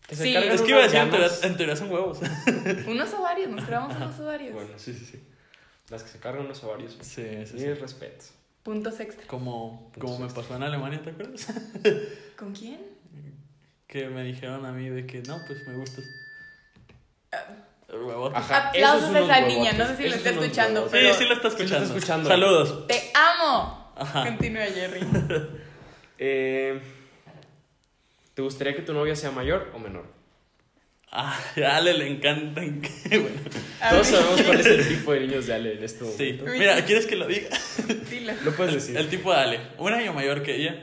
[0.07, 0.35] Que Sí.
[0.35, 1.43] es que iba a decir, en teoría, llamas.
[1.43, 2.19] en teoría son huevos.
[2.87, 4.53] unos ovarios, nos grabamos unos ovarios.
[4.53, 5.23] Bueno, Sí, sí, sí.
[5.89, 6.97] las que se cargan unos ovarios.
[7.01, 7.53] Sí, sí, sí.
[7.65, 8.31] Mis respetos.
[8.63, 9.25] Puntos extra.
[9.27, 11.47] Como, como me pasó en Alemania, ¿te acuerdas?
[12.37, 12.79] ¿Con quién?
[13.87, 16.03] Que me dijeron a mí de que no, pues me gustas.
[18.33, 20.89] Ajá, Aplausos a esa niña, no sé si lo está escuchando.
[20.89, 21.85] Sí, sí lo está Sí lo escuchando.
[21.85, 22.29] está escuchando.
[22.29, 22.87] Saludos.
[22.87, 23.93] ¡Te amo!
[23.97, 24.23] Ajá.
[24.25, 25.01] Continúa, Jerry.
[26.23, 26.79] Eh,
[28.35, 30.05] ¿Te gustaría que tu novia sea mayor o menor?
[31.11, 32.79] Ah, a Ale le encantan.
[33.09, 33.41] bueno,
[33.89, 36.33] Todos sabemos cuál es el tipo de niños de Ale en este sí.
[36.33, 36.45] momento.
[36.59, 37.49] Mira, ¿quieres que lo diga?
[38.09, 38.95] dilo, Lo puedes decir.
[38.95, 39.59] El tipo de Ale.
[39.79, 40.79] Un año mayor que ella.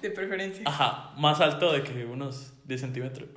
[0.00, 0.62] de preferencia.
[0.66, 1.12] Ajá.
[1.18, 3.28] Más alto de que unos 10 centímetros.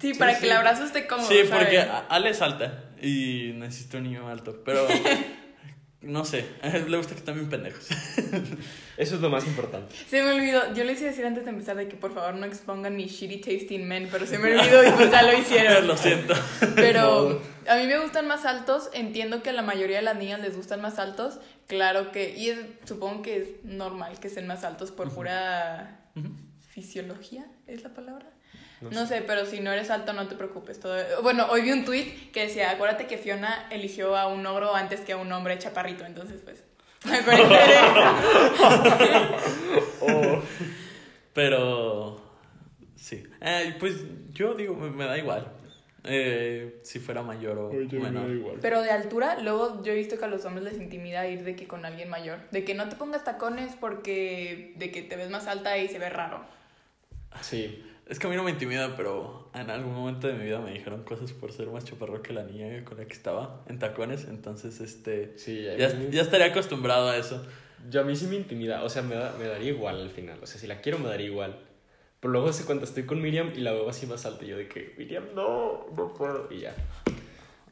[0.00, 0.40] Sí, Sí, para sí.
[0.40, 1.28] que el abrazo esté cómodo.
[1.28, 1.50] Sí, ¿sabes?
[1.64, 4.62] porque Ale es alta y necesito un niño alto.
[4.64, 4.86] Pero
[6.02, 7.88] no sé, a él le gusta que también pendejos.
[8.96, 9.94] Eso es lo más importante.
[10.08, 10.72] Se me olvidó.
[10.74, 13.06] Yo les iba a decir antes de empezar de que por favor no expongan mi
[13.06, 15.86] shitty tasting men, pero se me olvidó y pues ya lo hicieron.
[15.88, 16.34] lo siento.
[16.76, 18.90] Pero a mí me gustan más altos.
[18.92, 21.40] Entiendo que a la mayoría de las niñas les gustan más altos.
[21.66, 22.36] Claro que.
[22.36, 26.00] Y es- supongo que es normal que estén más altos por pura
[26.68, 28.26] fisiología, ¿es la palabra?
[28.80, 30.80] No No sé, pero si no eres alto, no te preocupes.
[30.80, 30.96] Todo...
[31.22, 35.00] Bueno, hoy vi un tweet que decía, acuérdate que Fiona eligió a un ogro antes
[35.00, 36.62] que a un hombre chaparrito, entonces pues...
[37.04, 38.02] Me acordé de eso.
[40.00, 40.42] Oh.
[41.34, 42.20] Pero
[42.96, 43.22] sí.
[43.40, 45.52] Eh, pues yo digo, me, me da igual.
[46.06, 48.30] Eh, si fuera mayor o menor.
[48.30, 48.58] igual.
[48.60, 51.56] Pero de altura, luego yo he visto que a los hombres les intimida ir de
[51.56, 52.40] que con alguien mayor.
[52.50, 55.98] De que no te pongas tacones porque de que te ves más alta y se
[55.98, 56.44] ve raro.
[57.40, 57.82] Sí.
[58.06, 60.72] Es que a mí no me intimida, pero en algún momento de mi vida me
[60.72, 64.24] dijeron cosas por ser más chaparro que la niña con la que estaba en tacones.
[64.28, 65.38] Entonces, este.
[65.38, 67.44] Sí, a Ya, mí- ya estaría acostumbrado a eso.
[67.90, 70.38] Yo a mí sí me intimida, o sea, me, da- me daría igual al final.
[70.42, 71.58] O sea, si la quiero me daría igual.
[72.20, 74.56] Pero luego hace cuenta estoy con Miriam y la veo así más alta y yo
[74.58, 76.48] de que, Miriam, no, no puedo.
[76.50, 76.74] Y ya.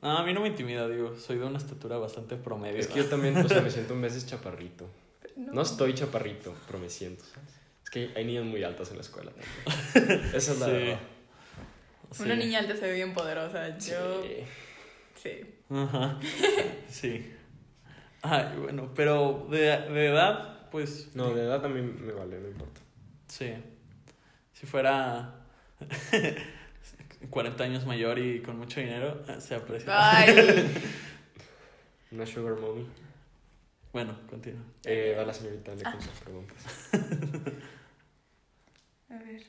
[0.03, 1.15] No, a mí no me intimida, digo.
[1.17, 2.79] Soy de una estatura bastante promedio.
[2.79, 4.87] Es que yo también, o sea, me siento un veces chaparrito.
[5.37, 5.53] No.
[5.55, 7.49] No estoy chaparrito, pero me siento, ¿sabes?
[7.93, 10.25] Que hay niñas muy altas en la escuela también.
[10.35, 10.73] Esa es la Sí.
[10.73, 10.99] verdad.
[12.21, 13.79] Una niña alta se ve bien poderosa.
[13.79, 14.23] Yo...
[14.23, 14.37] Sí.
[15.23, 15.55] Sí.
[15.71, 16.19] Ajá.
[16.89, 17.33] Sí.
[18.23, 21.15] Ay, bueno, pero de, de edad, pues.
[21.15, 22.81] No, de edad también me vale, no importa.
[23.29, 23.53] Sí.
[24.53, 25.35] si fuera
[27.31, 29.89] 40 años mayor y con mucho dinero, eh, se aprecia.
[29.91, 30.35] Ay,
[32.11, 32.87] Una sugar mommy.
[33.93, 34.63] Bueno, continúa.
[34.85, 35.93] Eh, va la señorita Ah.
[35.93, 36.91] con sus preguntas.
[39.13, 39.43] A ver.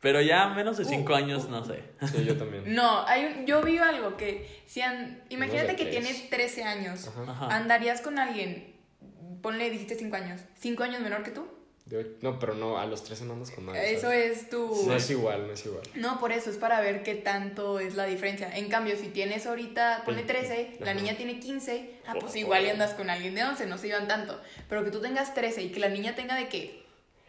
[0.00, 1.82] Pero ya menos de 5 Uh, años, uh, no sé.
[2.12, 2.74] Sí, yo también.
[2.74, 7.48] No, hay un- yo vi algo que si an- imagínate que tienes 13 años, Ajá.
[7.54, 8.74] Andarías con alguien,
[9.42, 11.46] ponle, dijiste 5 años, 5 años menor que tú.
[11.86, 13.92] De No, pero no, a los 13 no andas con nadie.
[13.92, 14.38] Eso ¿sabes?
[14.42, 14.84] es tu...
[14.86, 15.82] No es igual, no es igual.
[15.94, 18.54] No, por eso es para ver qué tanto es la diferencia.
[18.56, 20.32] En cambio, si tienes ahorita, ponle Veinte.
[20.46, 20.94] 13, la Ajá.
[21.00, 22.38] niña tiene 15, ah, pues Oh.
[22.38, 24.40] igual y andas con alguien de 11, no se iban tanto.
[24.68, 26.83] Pero que tú tengas 13 y que la niña tenga de qué,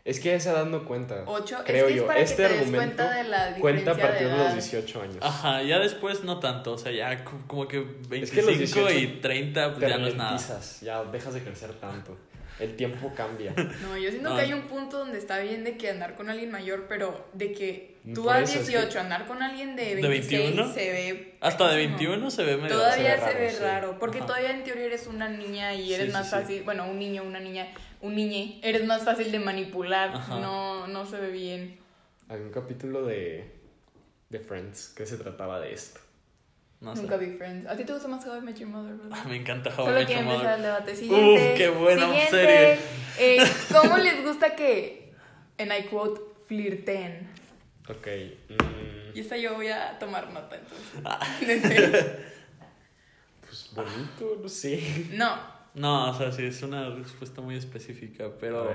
[0.06, 1.24] Es que se dando cuenta.
[1.26, 2.02] 8, creo es que yo.
[2.04, 4.38] es para este que te des argumento cuenta de la cuenta a partir de de,
[4.38, 4.54] los edad.
[4.54, 5.18] 18 años.
[5.20, 8.58] Ajá, ya después no tanto, o sea, ya co- como que 25 Es que los
[8.60, 10.40] 18 y 30 pues Te ya no es nada.
[10.82, 12.16] ya dejas de crecer tanto.
[12.60, 13.54] El tiempo cambia.
[13.82, 14.36] No, yo siento No.
[14.36, 17.52] que hay un punto donde está bien de que andar con alguien mayor, pero de
[17.52, 20.74] que tú Por a eso, es 18 que- andar con alguien de ¿De 26 21?
[20.74, 21.38] se ve...
[21.42, 21.98] Hasta de pésimo.
[21.98, 22.76] 21 se ve medio...
[22.78, 24.28] Todavía se se ve raro, porque Ajá.
[24.28, 26.32] todavía en teoría eres una niña y eres Sí, más sí.
[26.32, 27.68] fácil, bueno, un niño, una niña,
[28.06, 30.40] un niñe, eres más fácil de manipular, Ajá.
[30.40, 31.80] no, no se ve bien.
[32.30, 33.52] Había un capítulo de,
[34.30, 36.00] de Friends que se trataba de esto.
[36.82, 37.02] No sé.
[37.04, 37.68] Nunca vi Friends.
[37.68, 39.18] ¿A ti te gusta más How I Met Your Mother, verdad?
[39.20, 40.56] Ah, Me encanta How I Solo Met quiero Your empezar Mother.
[40.58, 40.96] el debate.
[40.96, 41.52] Siguiente.
[41.52, 42.32] Uf, qué buena Siguiente.
[42.32, 42.80] serie.
[43.20, 45.14] Eh, ¿Cómo les gusta que,
[45.58, 47.30] en I quote, flirten?
[47.90, 48.08] Ok.
[48.50, 50.88] mm, Y esta yo voy a tomar nota, entonces.
[51.04, 51.20] Ah.
[53.42, 55.06] Pues bonito, no sé.
[55.14, 55.38] No,
[55.76, 58.70] No, o sea, sí, es una respuesta muy específica, pero...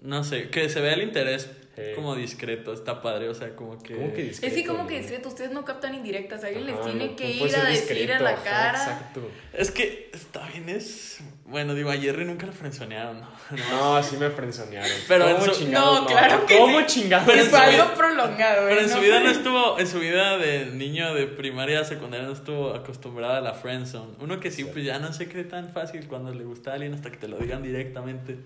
[0.00, 1.50] No sé, que se vea el interés
[1.94, 3.94] como discreto, está padre, o sea, como que...
[3.96, 4.54] ¿Cómo que discreto?
[4.54, 5.00] es que como que no?
[5.00, 7.90] discreto, ustedes no captan indirectas, alguien les tiene no, que no ir a ser decir
[7.92, 8.78] en discreto, la ajá, cara.
[8.78, 9.30] Exacto.
[9.52, 11.18] Es que está bien, es...
[11.44, 13.28] Bueno, digo, a Jerry nunca lo frenzonearon, ¿no?
[13.70, 14.90] No, sí me frenzonearon.
[15.06, 16.86] Pero ¿Cómo su- chingados No, claro que ¿Cómo sí.
[16.86, 17.26] chingados?
[17.30, 20.38] Pero fue algo vida- prolongado, Pero en su No vida no estuvo, en su vida
[20.38, 24.14] de niño de primaria, secundaria, no estuvo acostumbrada a la friendzone.
[24.20, 24.70] Uno que sí, Sí.
[24.72, 27.28] pues ya no se cree tan fácil cuando le gusta a alguien hasta que te
[27.28, 28.38] lo digan directamente.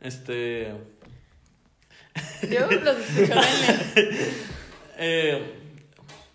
[0.00, 0.72] Este...
[2.50, 4.16] Yo los escuchaba en el...
[4.98, 5.52] Eh,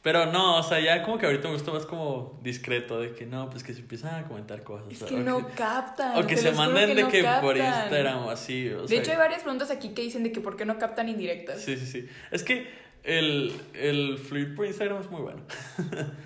[0.03, 3.25] pero no, o sea, ya como que ahorita me gusta más como discreto, de que
[3.25, 4.91] no, pues que se empiezan a comentar cosas.
[4.91, 6.15] Es o que que- no captan.
[6.23, 7.57] O que se manden de no que por.
[7.57, 8.69] Instagram o así.
[8.69, 10.77] O De sea, hecho, hay varias preguntas aquí que dicen de que por qué no
[10.77, 11.61] captan indirectas.
[11.61, 12.07] Sí, sí, sí.
[12.29, 12.67] Es que
[13.03, 15.41] el, el flirt por Instagram es muy bueno.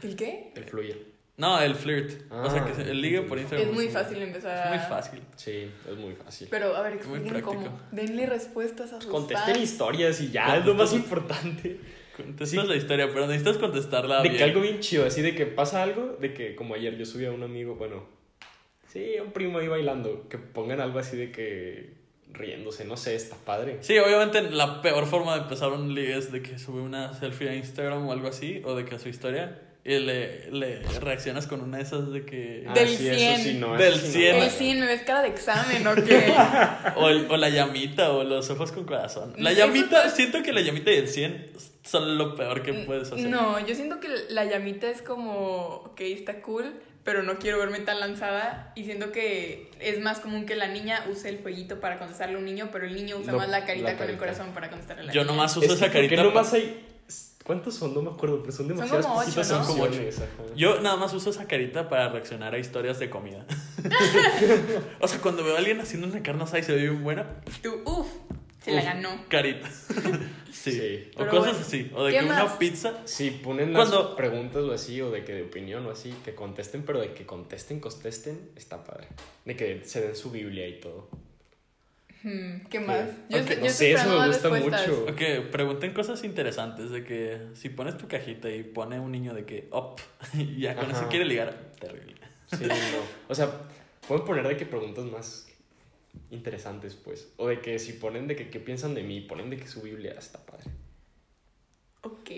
[0.03, 0.51] ¿El qué?
[0.55, 1.14] El fluir.
[1.37, 2.31] No, el flirt.
[2.31, 4.63] o sea, Ah, que se- el ligue por Instagram Es muy fácil empezar a...
[4.75, 5.21] Es muy fácil.
[5.35, 6.47] Sí, es muy fácil.
[6.49, 7.59] Pero, a ver, Muy expliquen cómo.
[7.61, 7.83] práctico.
[7.91, 9.63] Denle respuestas a sus Contesten fans.
[9.63, 11.79] historias y ya, es lo más importante.
[12.15, 12.67] Contestas Sí.
[12.69, 14.37] la historia, pero necesitas contestarla De bien.
[14.37, 17.25] que algo bien chido, así de que pasa algo, de que como ayer yo subí
[17.25, 18.05] a un amigo, bueno,
[18.87, 21.93] sí, un primo ahí bailando, que pongan algo así de que
[22.31, 23.79] riéndose, no sé, está padre.
[23.81, 27.49] Sí, obviamente la peor forma de empezar un ligue es de que sube una selfie
[27.49, 31.45] a Instagram o algo así, o de que a su historia, y le, le reaccionas
[31.45, 32.65] con una de esas de que...
[32.67, 33.37] Ah, Del sí, eso 100.
[33.43, 34.13] sí, no, Del eso sí no.
[34.13, 34.35] 100.
[34.43, 36.33] El sí, me ves cara de examen, ¿o qué?
[36.95, 39.33] O, el- o la llamita, o los ojos con corazón.
[39.37, 41.51] La llamita, siento que la llamita y el 100
[41.83, 43.27] son lo peor que puedes hacer.
[43.29, 47.77] No, yo siento que la llamita es como, ok, está cool, pero no quiero verme
[47.81, 48.71] tan lanzada.
[48.75, 52.39] Y siento que es más común que la niña use el fueguito para contestarle a
[52.39, 54.19] un niño, pero el niño usa Lo- más la carita la con el carita.
[54.19, 55.31] corazón para contestarle a la Yo niña.
[55.33, 56.23] nomás uso Es esa ¿por qué carita.
[56.23, 56.85] nomás pa- hay...
[57.45, 57.93] ¿Cuántos son?
[57.93, 59.43] No me acuerdo, pero son demasiadas como ocho, ¿no?
[59.43, 60.01] Son como ocho.
[60.55, 63.45] Yo nada más uso esa carita para reaccionar a historias de comida.
[64.99, 67.27] o sea, cuando veo a alguien haciendo una carne asada y se ve bien buena,
[67.61, 68.07] Tú, uff,
[68.63, 69.09] se la ganó.
[69.29, 69.69] Carita.
[70.51, 70.71] sí.
[70.71, 71.09] Sí.
[71.13, 71.91] O Pero cosas bueno, así.
[71.93, 72.43] O de ¿qué que más?
[72.43, 72.93] una pizza.
[73.05, 76.33] Si ponen Cuando- las preguntas o así, o de que de opinión o así, que
[76.33, 79.07] contesten, pero de que contesten, contesten, está padre.
[79.45, 81.09] De que se den su Biblia y todo.
[82.25, 83.07] Hmm, ¿Qué más?
[83.29, 85.05] Yo, no yo estoy sé, eso me gusta mucho.
[85.07, 89.45] Ok, pregunten cosas interesantes de que si pones tu cajita y pone un niño de
[89.45, 90.01] que up
[90.33, 91.09] y ya con eso Ajá.
[91.09, 92.15] quiere ligar, terrible.
[92.47, 92.75] Sí, no.
[93.27, 93.51] O sea,
[94.07, 95.47] pueden poner de que preguntas más
[96.31, 97.31] interesantes, pues.
[97.37, 99.83] O de que si ponen de que qué piensan de mí, ponen de que su
[99.83, 100.71] Biblia está padre.
[102.01, 102.31] Ok.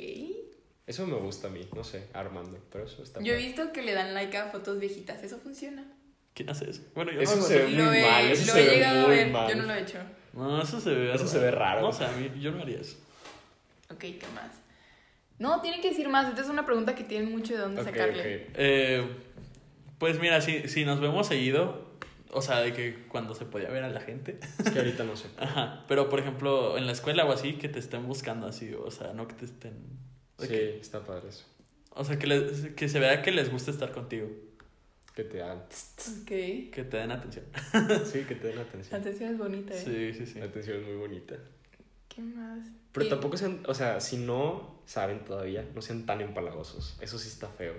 [0.86, 3.84] Eso me gusta a mí, no sé, Armando, pero eso está Yo he visto que
[3.84, 5.24] le dan like a fotos viejitas.
[5.24, 5.97] ¿Eso funciona?
[6.38, 6.84] ¿Quién hace eso?
[6.94, 8.66] Bueno, yo Eso no lo se ve Lo muy he, mal, eso lo se he
[8.68, 9.32] ve llegado a muy ver.
[9.32, 9.50] mal.
[9.50, 9.98] Yo no lo he hecho.
[10.34, 11.82] No, eso se ve Eso se ve raro.
[11.82, 12.96] No, o sea, a mí, yo no haría eso.
[13.90, 14.52] Ok, ¿qué más?
[15.40, 16.28] No, tiene que decir más.
[16.30, 18.20] Esta es una pregunta que tienen mucho de dónde sacarle.
[18.50, 18.52] ok.
[18.56, 19.08] Eh,
[19.98, 21.88] pues mira, si, si nos vemos seguido,
[22.32, 24.40] o sea, de que cuando se podía ver a la gente.
[24.64, 25.28] Es que ahorita no sé.
[25.40, 25.86] Ajá.
[25.88, 29.14] Pero por ejemplo, en la escuela o así, que te estén buscando así, o sea,
[29.14, 29.74] no que te estén.
[30.38, 31.46] Sí, que- está padre eso.
[31.96, 34.28] o sea, que, les- que se vea que les gusta estar contigo,
[35.18, 35.64] Que te dan.
[36.28, 37.46] Que te den atención.
[38.06, 39.02] Sí, que te den atención.
[39.02, 39.82] Atención es bonita, ¿eh?
[39.84, 40.38] Sí, sí, sí.
[40.38, 41.36] La atención es muy bonita.
[42.08, 42.68] ¿Qué más?
[42.92, 47.00] Pero Eh, tampoco sean, o sea, si no saben todavía, no sean tan empalagosos.
[47.02, 47.74] Eso sí está feo.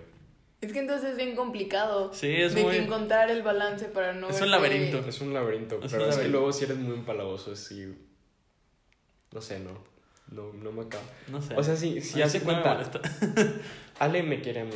[0.61, 2.13] Es que entonces es bien complicado.
[2.13, 2.73] Sí, es de muy...
[2.73, 4.29] que encontrar el balance para no.
[4.31, 4.99] Es un laberinto.
[5.09, 7.97] Es un laberinto, Es pero un es que luego si eres muy empalagoso, sí.
[9.31, 9.79] No sé, no.
[10.33, 11.05] No, no me acaba.
[11.29, 11.55] No sé.
[11.57, 13.01] O sea, si, si hace sí no me cuenta.
[14.01, 14.73] Ale me quiere a mí,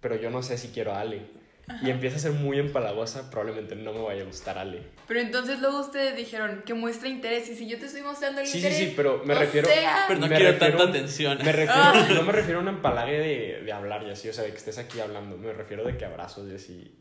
[0.00, 1.41] pero yo no sé si quiero a Ale.
[1.82, 4.82] Y empieza a ser muy empalagosa, probablemente no me vaya a gustar Ale.
[5.06, 7.48] Pero entonces luego ustedes dijeron que muestra interés.
[7.48, 8.78] Y si yo te estoy mostrando el Sí, sí, interés.
[8.78, 9.68] sí, pero me refiero.
[9.68, 11.38] sea- Pero no me quiero refiero- tanta atención.
[11.38, 12.06] Me refiero, Ah.
[12.14, 14.56] no me refiero a un empalague de, de hablar y así, o sea, de que
[14.58, 15.36] estés aquí hablando.
[15.38, 16.98] Me refiero de que abrazos y así.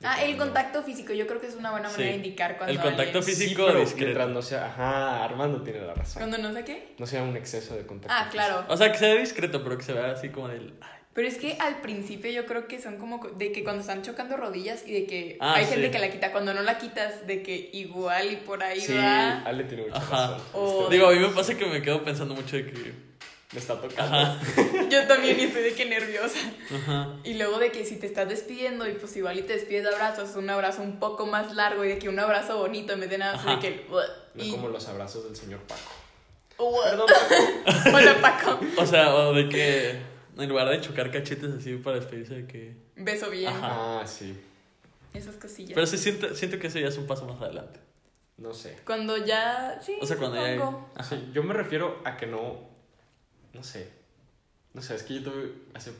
[0.00, 1.12] De Ah, el no- contacto físico.
[1.12, 2.10] Yo creo que es una buena manera Sí.
[2.10, 2.72] de indicar cuando.
[2.72, 4.04] El contacto alguien- físico- Sí, pero discreto.
[4.06, 4.66] mientras no sea.
[4.66, 6.20] Ajá, Armando tiene la razón.
[6.20, 6.94] Cuando no sé qué.
[6.98, 8.14] No sea un exceso de contacto.
[8.16, 8.64] Ah, claro.
[8.68, 10.74] O sea, que sea discreto, pero que se vea así como del...
[11.14, 14.36] Pero es que al principio yo creo que son como de que cuando están chocando
[14.36, 15.70] rodillas y de que Ah, hay sí.
[15.74, 16.32] gente que la quita.
[16.32, 19.38] Cuando no la quitas, de que igual y por ahí Sí, va.
[19.42, 20.40] Ale tiene mucha razón.
[20.52, 22.72] O- Digo, a mí me pasa que me quedo pensando mucho de que...
[23.52, 24.02] me está tocando.
[24.16, 24.40] Ajá,
[24.90, 26.38] Yo también estoy de que nerviosa.
[26.74, 27.12] ajá.
[27.22, 29.90] Y luego de que si te estás despidiendo y pues igual y te despides de
[29.90, 33.10] abrazos, un abrazo un poco más largo y de que un abrazo bonito en vez
[33.10, 33.86] de nada así de que...
[34.34, 35.92] No y- como los abrazos del señor Paco.
[36.82, 37.06] Perdón.
[37.94, 38.58] Hola Paco.
[38.78, 42.76] O sea, o de que en lugar de chocar cachetes así para despedirse de que...
[42.96, 43.48] Beso bien.
[43.52, 44.00] Ajá.
[44.00, 44.38] Ah, sí.
[45.12, 45.74] Esas cosillas.
[45.74, 47.78] Pero sí siento, siento que eso ya es un paso más adelante.
[48.36, 48.78] No sé.
[48.84, 49.80] Cuando ya...
[49.80, 50.54] Sí, O sea, cuando ya...
[50.56, 50.90] supongo.
[50.96, 51.16] Ajá.
[51.16, 52.68] Sí, yo me refiero a que no.
[53.52, 53.88] No sé.
[54.72, 55.92] No sé, es que yo tuve hace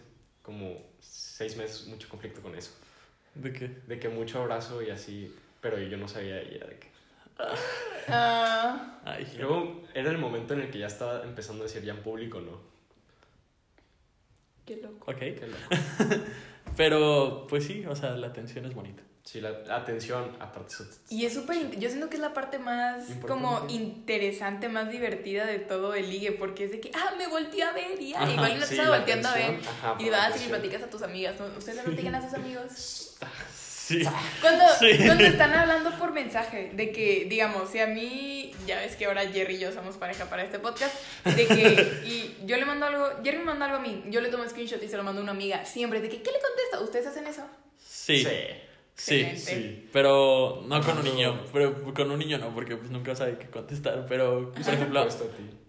[0.42, 2.72] como seis meses mucho conflicto con eso.
[3.36, 3.68] ¿De qué?
[3.86, 6.88] De que mucho abrazo y así, pero yo no sabía y era de que.
[8.08, 11.82] Ah, Ay, Y luego era el momento en el que ya estaba empezando a decir
[11.82, 12.60] ya en público, ¿no?
[14.66, 15.10] Qué loco.
[15.10, 15.18] ok.
[15.18, 16.24] Qué loco.
[16.76, 19.02] Pero, pues sí, o sea, la atención es bonita.
[19.22, 20.74] Sí, la atención, aparte.
[21.08, 21.78] Y es súper...
[21.78, 23.26] Yo siento que es la parte más Importante.
[23.26, 27.62] como interesante, más divertida de todo el ligue, porque es de que, ah, me volteé
[27.62, 29.60] a ver y ah, igual no Sí, estás la volteando a ver.
[29.66, 31.46] ajá, Y vas y platicas a tus amigas, ¿no?
[31.56, 33.16] ¿Ustedes le platican a sus amigos?
[33.84, 34.02] Sí.
[34.40, 34.96] Cuando, Sí.
[35.04, 39.28] cuando están hablando por mensaje, de que, digamos, si a mí, ya ves que ahora
[39.30, 40.94] Jerry y yo somos pareja para este podcast,
[41.24, 44.30] de que, y yo le mando algo, Jerry me manda algo a mí, yo le
[44.30, 46.80] tomo screenshot y se lo mando a una amiga, siempre, de que, ¿qué le contesta?
[46.80, 47.42] ¿Ustedes hacen eso?
[47.78, 48.24] Sí.
[48.96, 49.20] Sí.
[49.20, 49.38] Excelente.
[49.40, 49.88] sí.
[49.92, 51.44] Pero no con un niño.
[51.52, 54.06] Pero con un niño no, porque pues nunca sabe qué contestar.
[54.08, 55.06] Pero, por ejemplo,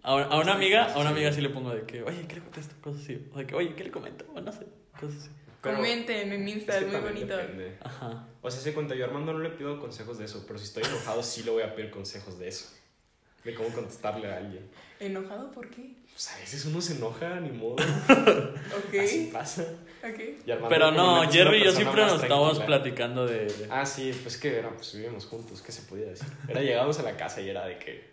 [0.04, 2.36] a una- a una amiga, a una amiga sí le pongo de que, oye, ¿qué
[2.36, 2.76] le contesto?
[2.80, 3.26] Cosas así.
[3.34, 4.24] O de que, oye, ¿qué le comento?
[4.32, 4.60] O no sé,
[5.00, 5.30] cosas así.
[5.62, 7.36] Pero Comenten en Insta, es muy bonito.
[7.36, 7.76] depende.
[7.80, 8.26] Ajá.
[8.42, 10.84] O sea, se cuenta, yo Armando no le pido consejos de eso, pero si estoy
[10.84, 12.72] enojado sí le voy a pedir consejos de eso.
[13.44, 14.68] De cómo contestarle a alguien.
[14.98, 15.94] ¿Enojado por qué?
[16.12, 17.76] Pues a veces uno se enoja, ni modo.
[18.76, 19.62] Ok, Así pasa.
[20.02, 20.20] ok.
[20.46, 22.66] Y Armando Pero no, Jerry y yo siempre nos estamos tranquila.
[22.82, 23.66] platicando de...
[23.70, 26.26] Ah, sí, pues que era, pues vivíamos juntos, ¿qué se podía decir?
[26.48, 28.10] Era llegábamos a la casa y era de que.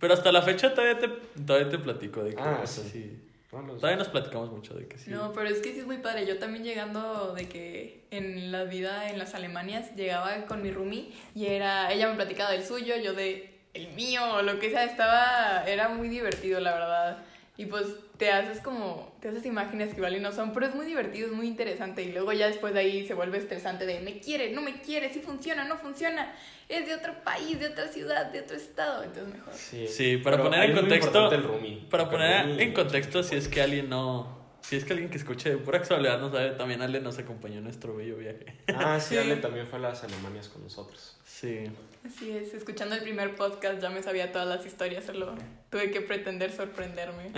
[0.00, 1.08] Pero hasta la fecha todavía te,
[1.42, 2.40] todavía te platico de que...
[2.40, 2.90] Ah, sea, sí.
[2.92, 3.25] sí.
[3.62, 5.10] No, Todavía nos platicamos mucho de que sí.
[5.10, 6.26] No, pero es que sí es muy padre.
[6.26, 11.12] Yo también llegando de que en la vida en las Alemanias llegaba con mi roomie
[11.34, 14.84] y era ella me platicaba del suyo, yo de el mío o lo que sea,
[14.84, 17.18] estaba era muy divertido, la verdad.
[17.58, 17.86] Y pues
[18.18, 21.26] te haces como te haces imágenes que igual y no son, pero es muy divertido,
[21.26, 24.52] es muy interesante y luego ya después de ahí se vuelve estresante de me quiere,
[24.52, 26.34] no me quiere, si funciona, no funciona.
[26.68, 29.52] Es de otro país, de otra ciudad, de otro estado, entonces mejor.
[29.54, 33.22] Sí, Sí, para poner en contexto- importante el roomie, Para porque el poner en contexto,
[33.22, 34.34] si es que alguien no...
[34.62, 37.58] Si es que alguien que escuche de pura casualidad no sabe, también Ale nos acompañó
[37.58, 38.46] en nuestro bello viaje.
[38.74, 39.18] Ah, sí, Sí.
[39.18, 41.16] Ale también fue a las Alemanias con nosotros.
[41.24, 41.66] Sí.
[42.06, 45.34] Así es, escuchando el primer podcast ya me sabía todas las historias, solo
[45.70, 47.32] tuve que pretender sorprenderme.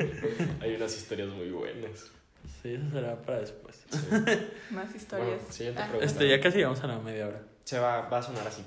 [0.60, 2.10] Hay unas historias muy buenas.
[2.62, 3.84] Sí, eso será para después.
[3.90, 3.98] Sí.
[4.70, 5.28] Más historias.
[5.40, 6.06] Bueno, siguiente Ah, pregunta.
[6.06, 7.42] Este, ya casi llegamos a la media hora.
[7.64, 8.62] Se va, va a sonar así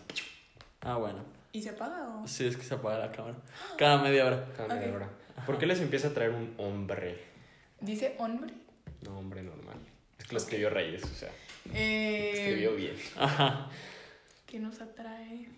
[0.82, 1.26] Ah, bueno.
[1.52, 2.28] ¿Y se apaga o?
[2.28, 3.36] Sí, es que se apaga la cámara.
[3.78, 4.46] Cada media hora.
[4.56, 5.10] cada media hora.
[5.46, 7.18] ¿Por qué les empieza a traer un hombre?
[7.80, 8.54] ¿Dice hombre?
[9.02, 9.78] No, hombre normal.
[10.20, 11.30] Es que lo escribió Reyes, o sea,
[11.74, 12.96] Eh, escribió bien.
[13.16, 13.70] Ajá.
[14.48, 15.50] ¿Qué nos atrae?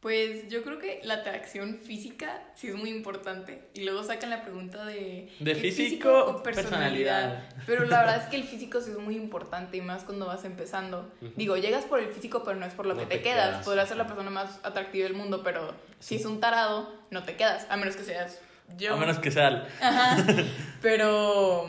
[0.00, 3.68] Pues yo creo que la atracción física sí es muy importante.
[3.74, 5.30] Y luego sacan la pregunta de...
[5.40, 7.44] ¿De ¿es físico o personalidad?
[7.66, 10.44] Pero la verdad es que el físico sí es muy importante y más cuando vas
[10.44, 11.12] empezando.
[11.36, 13.48] Digo, llegas por el físico, pero no es por lo No que te, te quedas.
[13.50, 13.64] quedas.
[13.64, 17.36] Podrás ser la persona más atractiva del mundo, pero si es un tarado, no te
[17.36, 17.66] quedas.
[17.68, 18.40] A menos que seas
[18.78, 18.94] yo.
[18.94, 20.16] A menos que sea el- Ajá.
[20.80, 21.68] Pero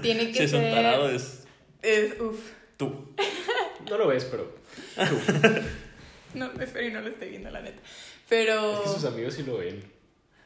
[0.00, 0.64] tiene que Si es ser.
[0.64, 1.46] un tarado, es
[1.82, 2.40] Es, uf.
[2.78, 3.14] tú.
[3.90, 4.57] No lo ves, pero
[6.34, 7.80] No, espero y no lo estoy viendo, la neta.
[8.28, 8.74] Pero.
[8.74, 9.82] es que sus amigos sí lo ven.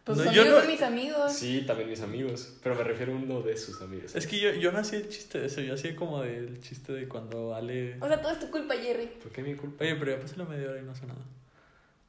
[0.05, 1.33] Pues No, sus yo amigos no- son mis amigos.
[1.33, 2.55] Sí, también mis amigos.
[2.63, 4.15] Pero me refiero a uno de sus amigos.
[4.17, 5.61] Es que yo, yo no hacía el chiste de eso.
[5.61, 7.97] Yo hacía como del chiste de cuando Ale.
[8.01, 9.07] O sea, todo es tu culpa, Jerry.
[9.23, 9.85] ¿Por qué mi culpa?
[9.85, 11.21] Oye, pero ya pasé la media hora y no hace nada.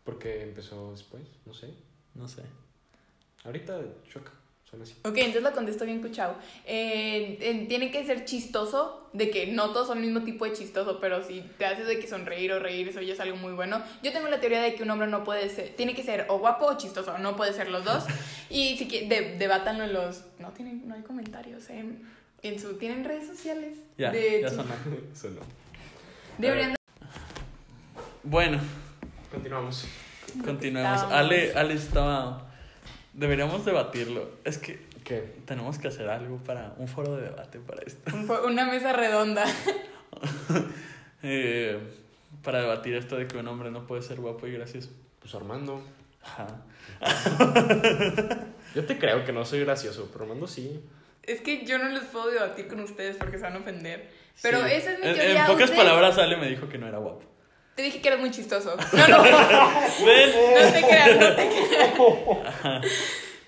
[0.03, 1.69] Porque empezó después, no sé.
[2.15, 2.41] No sé.
[3.43, 3.79] Ahorita
[4.11, 4.31] choca,
[4.73, 4.93] suena así.
[5.03, 6.35] Ok, entonces lo contesto bien cuchao.
[6.65, 10.53] Eh, eh, tiene que ser chistoso, de que no todos son el mismo tipo de
[10.53, 13.53] chistoso, pero si te haces de que sonreír o reír, eso ya es algo muy
[13.53, 13.81] bueno.
[14.01, 16.39] Yo tengo la teoría de que un hombre no puede ser, tiene que ser o
[16.39, 18.05] guapo o chistoso, no puede ser los dos.
[18.49, 22.03] Y si que de, debátanlo en los, no tienen, no hay comentarios, en,
[22.43, 23.77] en su, tienen redes sociales.
[23.97, 24.73] Ya, de ya sonó.
[25.13, 25.41] Eso no.
[26.37, 26.75] Deberían
[28.23, 28.59] Bueno,
[29.31, 29.85] Continuamos.
[30.45, 31.01] continuemos.
[31.01, 31.13] Estábamos.
[31.13, 32.52] Ale, Ale estaba...
[33.13, 34.29] Deberíamos debatirlo.
[34.43, 35.35] Es que ¿Qué?
[35.45, 38.11] tenemos que hacer algo para un foro de debate para esto.
[38.45, 39.45] una mesa redonda.
[41.25, 41.79] Eh,
[42.43, 44.89] para debatir esto de que un hombre no puede ser guapo y gracioso.
[45.19, 45.81] Pues Armando.
[46.21, 46.47] Ajá.
[48.75, 50.81] Yo te creo que no soy gracioso, pero Armando sí.
[51.21, 54.09] Es que yo no les puedo debatir con ustedes porque se van a ofender.
[54.41, 54.73] Pero Sí.
[54.73, 55.41] esa es mi En- teoría.
[55.41, 57.23] En, pocas Ustedes- palabras, Ale me dijo que no era guapo.
[57.75, 58.75] Te dije que eras muy chistoso.
[58.93, 60.31] No, no, no ¿Ven?
[60.73, 61.93] te creas, no te creas.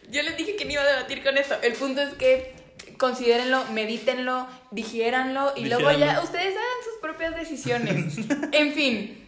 [0.10, 1.56] Yo les dije que no iba a debatir con esto.
[1.62, 2.56] El punto es que
[2.98, 8.18] considérenlo, medítenlo, digiéranlo y luego ya ustedes hagan sus propias decisiones.
[8.52, 9.28] En fin,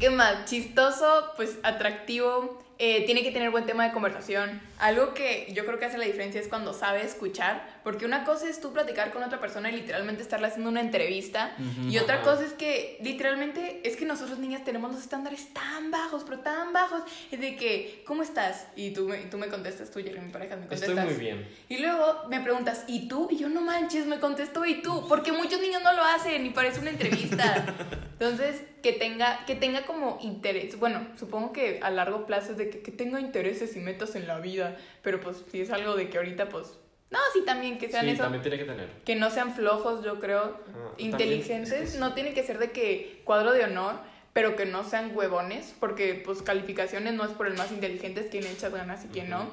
[0.00, 0.46] ¿qué más?
[0.46, 4.60] Chistoso, pues atractivo, eh, tiene que tener buen tema de conversación.
[4.78, 8.48] Algo que yo creo que hace la diferencia es cuando sabe escuchar, porque una cosa
[8.48, 11.88] es tú platicar con otra persona y literalmente estarle haciendo una entrevista, Ujú.
[11.88, 16.22] y otra cosa es que literalmente es que nosotros niñas tenemos los estándares tan bajos,
[16.24, 18.68] pero tan bajos, es de que, ¿cómo estás?
[18.76, 20.90] Y tú me, tú me contestas, tú, Jerry, mi pareja, me contestas.
[20.90, 21.48] Estoy muy bien.
[21.68, 23.26] Y luego me preguntas, ¿y tú?
[23.30, 25.06] Y yo, no manches, me contestó, ¿y tú?
[25.08, 27.74] Porque muchos niños no lo hacen y parece una entrevista.
[28.20, 30.78] Entonces, que tenga, que tenga como interés.
[30.78, 34.26] Bueno, supongo que a largo plazo es de que, que tenga intereses y metas en
[34.26, 34.76] la vida.
[35.02, 36.78] Pero pues si es algo de que ahorita, pues.
[37.10, 38.22] No, sí, también que sean Sí, eso.
[38.24, 38.88] también tiene que tener.
[39.04, 40.58] Que no sean flojos, yo creo.
[40.68, 41.72] Ah, inteligentes.
[41.72, 43.94] es que No tiene que ser de que cuadro de honor,
[44.34, 45.74] pero que no sean huevones.
[45.80, 49.08] Porque pues calificaciones no es por el más inteligente, es quien le echas ganas y
[49.08, 49.48] quien no.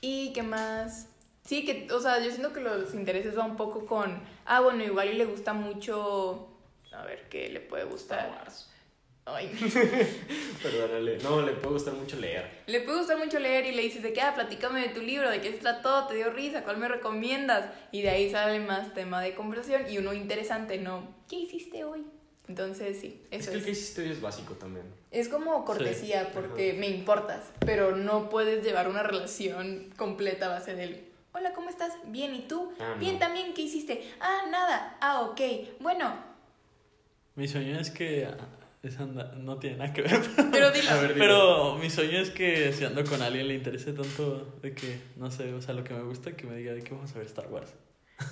[0.00, 1.08] ¿Y qué más?
[1.44, 4.84] Sí, que, o sea, yo siento que los intereses va un poco con, ah, bueno,
[4.84, 6.46] igual y le gusta mucho,
[6.92, 8.30] a ver, ¿qué le puede gustar?
[9.30, 9.48] Ay,
[10.62, 11.18] Perdónale.
[11.18, 12.62] No, le puede gustar mucho leer.
[12.66, 15.30] le puede gustar mucho leer y le dices de qué, ah, platícame de tu libro,
[15.30, 17.66] de qué se trató, te dio risa, cuál me recomiendas.
[17.92, 21.02] Y de ahí sale más tema de conversación y uno interesante, ¿no?
[21.28, 22.04] ¿Qué hiciste hoy?
[22.48, 23.56] Entonces, sí, Es que es.
[23.58, 24.86] el que hiciste hoy es básico también.
[25.10, 26.30] Es como cortesía Sí.
[26.32, 31.68] porque me importas, pero no puedes llevar una relación completa a base del Hola, ¿cómo
[31.68, 31.92] estás?
[32.06, 32.72] Bien, ¿y tú?
[32.80, 33.00] Ah, no.
[33.00, 34.02] Bien, también, ¿qué hiciste?
[34.18, 34.96] Ah, nada.
[35.02, 35.40] Ah, ok.
[35.78, 36.16] Bueno,
[37.36, 38.26] Mi sueño es que.
[38.82, 40.20] Esa anda- no tiene nada que ver.
[40.52, 40.90] pero dilo.
[40.90, 41.18] A ver, dilo.
[41.18, 45.30] Pero mi sueño es que si ando con alguien le interese tanto de que, no
[45.30, 47.26] sé, o sea, lo que me gusta, que me diga de que vamos a ver
[47.26, 47.72] Star Wars.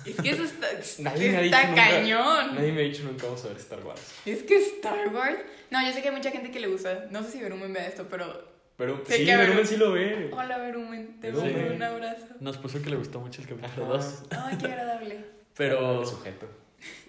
[0.05, 0.67] Es que eso está,
[0.99, 2.55] Nadie me ha dicho está nunca- cañón.
[2.55, 4.15] Nadie me ha dicho nunca vamos a ver Star Wars.
[4.25, 5.37] Es que Star Wars.
[5.71, 7.07] No, yo sé que hay mucha gente que le gusta.
[7.11, 8.57] No sé si Verumen vea esto, pero.
[8.77, 10.29] Pero Sé sí, que Verumen sí lo ve.
[10.31, 11.19] Hola, Verumen.
[11.19, 12.27] Te mando un abrazo.
[12.39, 14.05] Nos puso que le gustó mucho el capítulo Ajá.
[14.05, 14.23] 2.
[14.29, 15.25] Ay, qué agradable.
[15.55, 16.01] Pero.
[16.01, 16.47] El sujeto.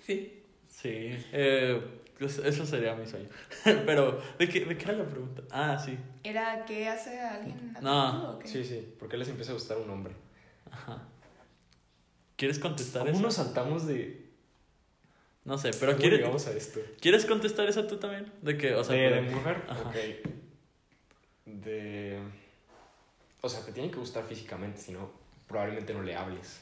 [0.06, 0.42] Sí.
[0.68, 1.80] Sí, eh,
[2.20, 3.28] eso sería mi sueño.
[3.64, 5.42] Pero, ¿de qué, ¿de qué era la pregunta?
[5.50, 5.98] Ah, sí.
[6.24, 8.32] ¿Era qué hace alguien No.
[8.32, 8.48] o qué?
[8.48, 8.94] Sí, sí.
[8.98, 10.14] ¿Por qué les empieza a gustar un hombre?
[10.70, 11.02] Ajá.
[12.36, 13.22] ¿Quieres contestar ¿Cómo eso?
[13.22, 14.26] nos saltamos de.
[15.44, 16.80] No sé, pero ¿Cómo ¿quieres, llegamos a esto?
[17.00, 18.30] ¿quieres contestar eso tú también?
[18.42, 19.64] De que, o sea, de, mujer.
[19.68, 19.88] Ajá.
[19.88, 19.96] Ok.
[21.46, 22.18] De.
[23.40, 25.10] O sea, te tiene que gustar físicamente, si no,
[25.46, 26.60] probablemente no le hables.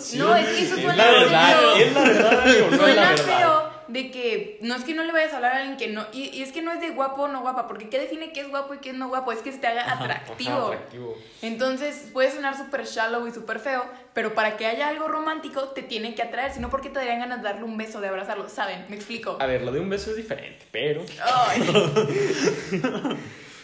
[0.00, 2.96] Sí, No, es que eso es suena la verdad, es la verdad, amigo, no es
[2.96, 3.24] la verdad.
[3.24, 6.06] feo de que no es que no le vayas a hablar a alguien que no.
[6.12, 8.40] Y, y es que no es de guapo o no guapa, porque ¿qué define qué
[8.40, 9.32] es guapo y qué es no guapo?
[9.32, 10.50] Es que se te haga atractivo.
[10.50, 11.16] Ajá, atractivo.
[11.42, 15.82] Entonces puede sonar súper shallow y súper feo, pero para que haya algo romántico te
[15.82, 18.86] tiene que atraer, sino porque te darían ganas de darle un beso, de abrazarlo, ¿saben?
[18.88, 19.36] ¿Me explico?
[19.40, 21.04] A ver, lo de un beso es diferente, pero.
[21.22, 21.62] Ay,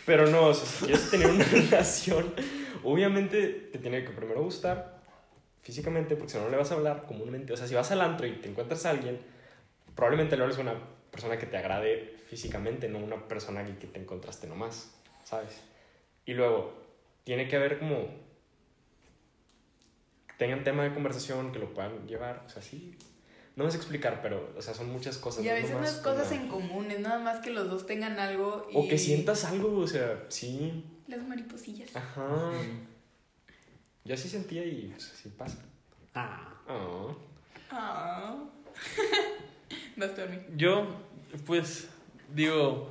[0.05, 2.35] Pero no, o sea, si quieres tener una relación,
[2.83, 5.01] obviamente te tiene que primero gustar
[5.63, 7.53] físicamente, porque si no, no le vas a hablar comúnmente.
[7.53, 9.21] O sea, si vas al antro y te encuentras a alguien,
[9.95, 10.75] probablemente le hables a una
[11.11, 14.91] persona que te agrade físicamente, no una persona que que te encontraste nomás,
[15.25, 15.61] ¿sabes?
[16.25, 16.73] Y luego,
[17.25, 18.07] tiene que haber como.
[20.27, 22.97] que tengan tema de conversación, que lo puedan llevar, o sea, sí.
[23.55, 25.45] No me sé explicar, pero, o sea, son muchas cosas.
[25.45, 27.69] y a no veces no es cosas una- en común, es nada más que los
[27.69, 28.77] dos tengan algo y...
[28.79, 30.83] O que sientas algo, o sea, sí.
[31.07, 31.95] Las mariposillas.
[31.95, 32.53] Ajá.
[34.05, 35.59] Yo así sentía y pues, así pasa.
[36.15, 36.55] Ah.
[36.67, 37.15] Ah.
[37.71, 38.45] Ah.
[39.97, 40.41] Vas tú, Armin.
[40.57, 40.87] Yo,
[41.47, 41.89] pues,
[42.35, 42.91] digo.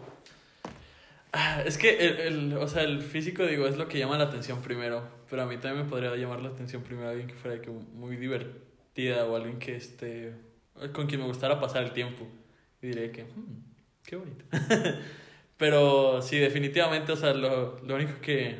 [1.34, 4.26] ah, Es que el, el- o sea, el físico, digo, es lo que llama la
[4.26, 5.04] atención primero.
[5.30, 8.18] Pero a mí también me podría llamar la atención primero alguien que fuera que muy
[8.18, 10.34] divertida o alguien que este.
[10.94, 12.28] con quien me gustara pasar el tiempo.
[12.82, 13.64] Y diría que, "Hmm,
[14.04, 14.44] qué bonito.
[15.58, 18.56] Pero sí, definitivamente, o sea, lo, lo único que...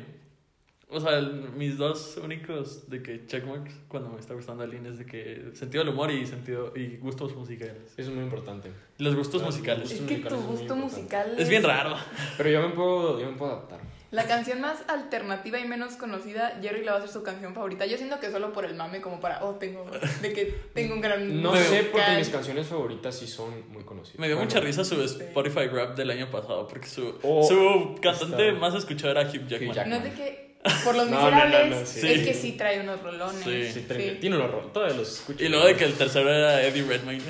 [0.92, 4.98] O sea, el- mis dos únicos de que checkmarks cuando me está gustando alguien es
[4.98, 7.76] de que sentido del humor y sentido y gustos musicales.
[7.96, 8.70] Eso es muy importante.
[8.98, 9.90] Los gustos Los musicales.
[9.90, 11.96] Es gustos que musicales tu es gusto musical Es bien raro.
[12.36, 13.80] Pero yo me puedo, yo me puedo adaptar.
[14.10, 17.86] La canción más alternativa y menos conocida, Jerry la va a ser su canción favorita.
[17.86, 19.86] Yo siento que solo por el mame, como para, oh, tengo,
[20.20, 21.40] de que tengo un gran.
[21.42, 24.18] No sé porque mis canciones favoritas sí son muy conocidas.
[24.18, 27.98] Me dio Bueno, mucha risa su Spotify Rap del año pasado porque su, Oh, su
[28.02, 29.70] cantante está- más escuchado era Hugh Jackman.
[29.70, 29.88] Hugh Jackman.
[29.88, 30.41] No es de que
[30.84, 32.12] por los No, miserables, no, no, sí.
[32.12, 33.42] es que sí trae unos rolones.
[33.44, 33.72] Sí.
[33.72, 34.72] Sí, tiene- tiene un horror.
[34.72, 35.44] Todos los escucho.
[35.44, 37.24] Y luego de que el tercero era Eddie Redmayne.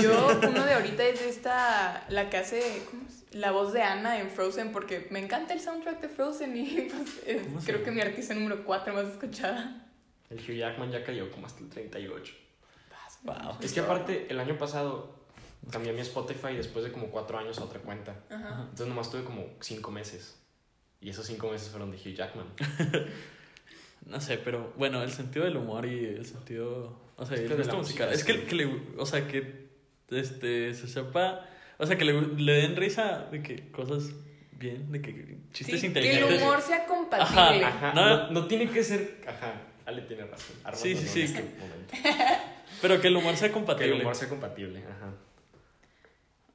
[0.00, 3.24] Yo, uno de ahorita es esta, la que hace, ¿cómo es?
[3.32, 7.20] La voz de Anna en Frozen, porque me encanta el soundtrack de Frozen y pues,
[7.26, 7.84] es- ¿Cómo se creo llama?
[7.84, 9.86] que mi artista número 4 más escuchada.
[10.30, 12.34] El Hugh Jackman ya cayó como hasta el 38.
[13.22, 13.34] Wow.
[13.60, 15.14] Es que aparte, el año pasado
[15.70, 18.16] cambié mi Spotify después de como cuatro años a otra cuenta.
[18.30, 18.60] Ajá.
[18.62, 20.39] Entonces nomás tuve como cinco meses.
[21.00, 22.46] Y esos cinco meses fueron de Hugh Jackman.
[24.06, 26.98] No sé, pero bueno, el sentido del humor y el sentido.
[27.16, 28.38] O sea, Es el que de la música Es que, sí.
[28.40, 28.80] que le.
[28.96, 29.68] O sea, que.
[30.10, 30.72] Este.
[30.74, 31.46] Se sepa.
[31.78, 34.10] O sea, que le, le den risa de que cosas
[34.52, 36.30] bien, de que chistes Sí, que inteligentes.
[36.30, 37.64] el humor sea compatible.
[37.64, 37.92] Ajá, Ajá.
[37.94, 38.08] No.
[38.08, 39.18] No, no tiene que ser.
[39.28, 39.52] Ajá.
[39.84, 40.56] Ale tiene razón.
[40.64, 42.36] Armando Sí, sí, no sí, este que-.
[42.80, 43.94] Pero que el humor sea Que compatible.
[43.96, 44.78] el humor sea compatible.
[44.80, 45.12] Ajá.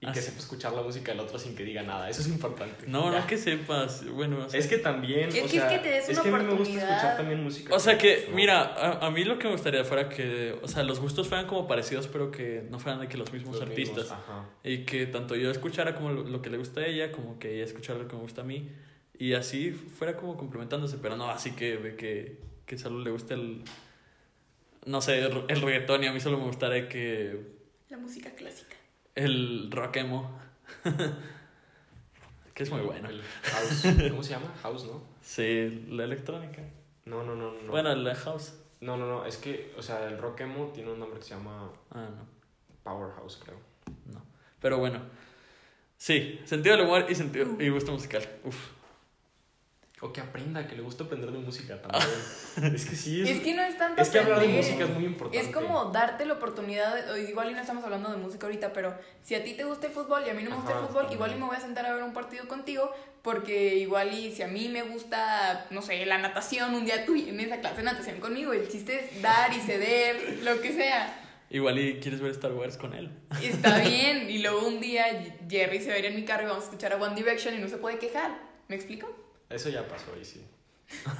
[0.06, 0.28] Y Ah, que sí.
[0.28, 2.08] sepa escuchar la música del otro sin que diga nada.
[2.10, 2.86] Eso es importante.
[2.88, 3.20] No, Ya.
[3.22, 4.06] no que sepas.
[4.10, 5.30] Bueno, o sea, Es que también.
[5.30, 6.54] Es o que es sea, que te des es una que a mí me gusta
[6.54, 6.90] oportunidad.
[6.92, 7.74] escuchar también música.
[7.76, 8.36] O sea que, ¿no?
[8.36, 11.48] mira, a, a mí lo que me gustaría fuera que, o sea, los gustos fueran
[11.48, 14.04] como parecidos, pero que no fueran de que los mismos Los artistas.
[14.04, 14.46] mismos, Ajá.
[14.64, 17.56] Y que tanto yo escuchara como lo, lo que le gusta a ella, como que
[17.56, 18.70] ella escuchara lo que me gusta a mí.
[19.18, 23.34] Y así fuera como complementándose, pero no así que de que, que solo le guste
[23.34, 23.64] el,
[24.86, 27.40] no sé, el, el reggaetón y a mí solo me gustaría que
[27.90, 28.76] La música clásica.
[29.16, 30.40] El rock emo,
[32.54, 33.10] que es muy bueno.
[33.10, 33.84] El house.
[34.10, 34.54] ¿Cómo se llama?
[34.62, 35.02] House, ¿no?
[35.22, 36.62] Sí, la electrónica.
[37.06, 37.52] No, no, no.
[37.52, 37.72] no.
[37.72, 38.54] Bueno, la house.
[38.82, 39.26] No, no, no.
[39.26, 42.26] Es que, o sea, el rock emo tiene un nombre que se llama Ah, no.
[42.84, 43.58] Powerhouse, creo.
[44.12, 44.22] No.
[44.60, 45.02] Pero bueno.
[45.98, 48.28] Sí, sentido del humor y sentido y gusto musical.
[48.44, 48.72] Uf.
[50.02, 52.04] O que aprenda, que le gusta aprender de música también.
[52.76, 54.64] es que sí, es, Es que no es tanto es que hablar de aprender.
[54.66, 55.40] música es muy importante.
[55.48, 58.74] Es como darte la oportunidad, de- o igual y no estamos hablando de música ahorita,
[58.74, 58.94] pero
[59.24, 60.88] si a ti te gusta el fútbol y a mí no me gusta Ajá, el
[60.88, 61.18] fútbol, también.
[61.18, 62.92] igual y me voy a sentar a ver un partido contigo,
[63.22, 67.16] porque igual y si a mí me gusta, no sé, la natación, un día tú
[67.16, 71.22] en esa clase de natación conmigo, el chiste es dar y ceder, lo que sea.
[71.50, 73.10] Igual y quieres ver Star Wars con él.
[73.42, 75.06] Está bien, y luego un día
[75.50, 77.56] Jerry se va a ir en mi carro y vamos a escuchar a One Direction
[77.56, 78.32] y no se puede quejar.
[78.68, 79.08] ¿Me explico?
[79.50, 80.44] Eso ya pasó ahí, sí.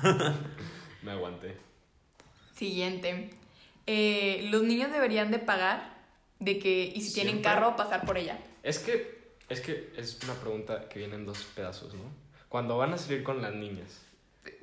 [1.04, 1.58] Me aguanté.
[2.56, 3.30] Siguiente.
[3.88, 5.94] Eh, los niños deberían de pagar
[6.40, 7.52] de que, y si tienen Siempre.
[7.52, 8.40] carro, pasar por ella.
[8.64, 12.04] Es que, es que es una pregunta que viene en dos pedazos, ¿no?
[12.50, 14.02] Cuando van a salir con las niñas.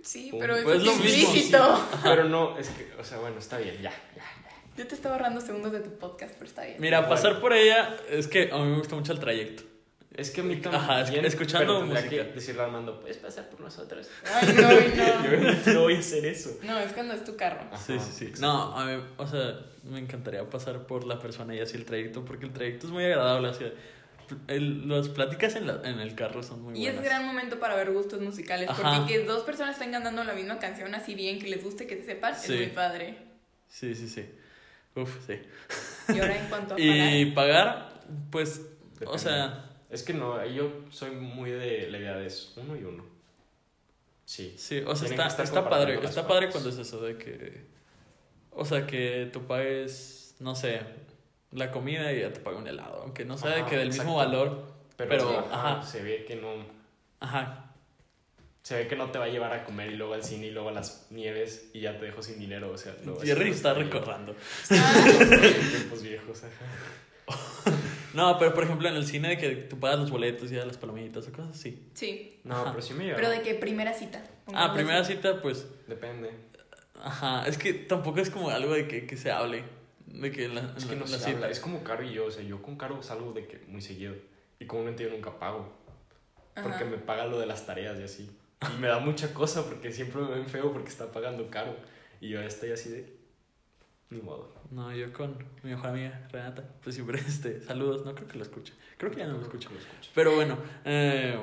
[0.02, 0.40] Sí, Pum.
[0.40, 1.88] pero eso Pues es lo mismo, implícito.
[2.02, 4.24] Pero no, es que, o sea, bueno, está bien, ya, ya.
[4.76, 6.76] Yo te estaba ahorrando segundos de tu podcast, pero está bien.
[6.78, 7.14] Mira, Bueno.
[7.14, 9.64] pasar por ella es que a mí me gusta mucho el trayecto.
[10.14, 10.82] Es que a mí también.
[10.82, 12.08] Ajá, es- escuchando pero música.
[12.10, 14.08] que decirle a Armando, ¿puedes pasar por nosotros?
[14.32, 15.62] Ay, no, no.
[15.66, 16.58] Yo no voy a hacer eso.
[16.62, 17.60] No, es cuando es tu carro.
[17.72, 18.24] Ajá, Sí, sí, sí.
[18.26, 18.40] exacto.
[18.46, 22.24] No, a mí, o sea, me encantaría pasar por la persona y así el trayecto,
[22.24, 23.48] porque el trayecto es muy agradable.
[23.48, 23.70] O sea,
[24.48, 27.04] el- las pláticas en, la- en el carro son muy Y es buenas.
[27.10, 28.98] gran momento para ver gustos musicales, Ajá.
[28.98, 31.96] porque que dos personas estén cantando la misma canción así bien, que les guste, que
[31.96, 32.52] se sepan, Sí.
[32.52, 33.16] es muy padre.
[33.68, 34.26] Sí, sí, sí.
[34.94, 35.40] Uf, sí.
[36.14, 38.00] Y ahora en cuanto a Y pagar, pagar,
[38.30, 39.18] pues, o Depende.
[39.18, 43.04] sea, Es que no, yo soy muy de la idea de es uno y uno.
[44.24, 44.54] Sí.
[44.56, 47.64] sí, o sea, Tienen está, está padre, está padre cuando es eso de que,
[48.50, 50.80] o sea, que tú pagues, no sé,
[51.50, 53.88] la comida y ya te paga un helado, aunque no sea de Ajá, que del
[53.88, 55.82] mismo valor, Pero, Pero, ajá, ajá.
[55.86, 56.48] se ve que no.
[57.20, 57.74] ajá,
[58.62, 60.50] Se ve que no te va a llevar a comer y luego al cine y
[60.52, 62.70] luego a las nieves y ya te dejo sin dinero.
[62.72, 63.90] O sea, no, Jerry está bien.
[63.90, 64.34] recordando.
[64.68, 67.72] Tiempos viejos, ajá.
[68.14, 70.76] No, pero por ejemplo en el cine de que tú pagas los boletos y las
[70.76, 71.88] palomitas o cosas así.
[71.94, 72.40] sí.
[72.44, 72.70] No, Ajá.
[72.72, 73.16] pero sí me lleva.
[73.16, 74.22] Pero de que primera cita.
[74.54, 76.30] Ah, primera cita, pues, Depende.
[77.02, 79.62] ajá, es que tampoco es como algo de que, que se hable,
[80.06, 81.30] de que en la, en Es que la- no la se cita.
[81.36, 81.50] habla.
[81.50, 82.26] Es como Caro y yo.
[82.26, 84.14] O sea, yo con Caro salgo de que muy seguido.
[84.58, 85.72] Y comúnmente yo nunca pago.
[86.62, 88.30] Porque me paga lo de las tareas y así.
[88.76, 91.74] Y me da mucha cosa porque siempre me ven feo porque está pagando caro.
[92.20, 93.16] Y yo estoy así de.
[94.12, 94.52] Ni modo.
[94.70, 98.44] No, yo con mi mejor amiga, Renata, pues siempre, este, saludos, no creo que lo
[98.44, 99.68] escuche, creo que ya no lo escucha.
[99.70, 99.76] Lo.
[100.14, 101.36] Pero bueno, eh,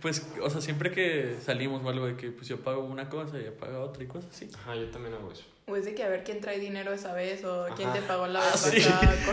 [0.00, 3.38] pues, o sea, siempre que salimos o algo de que pues yo pago una cosa
[3.38, 4.48] y ella paga otra y cosas así.
[4.54, 5.44] Ajá, yo también hago eso.
[5.66, 8.00] O es de que a ver quién trae dinero esa vez o quién Ajá.
[8.00, 8.80] te pagó la Ah, vez sí.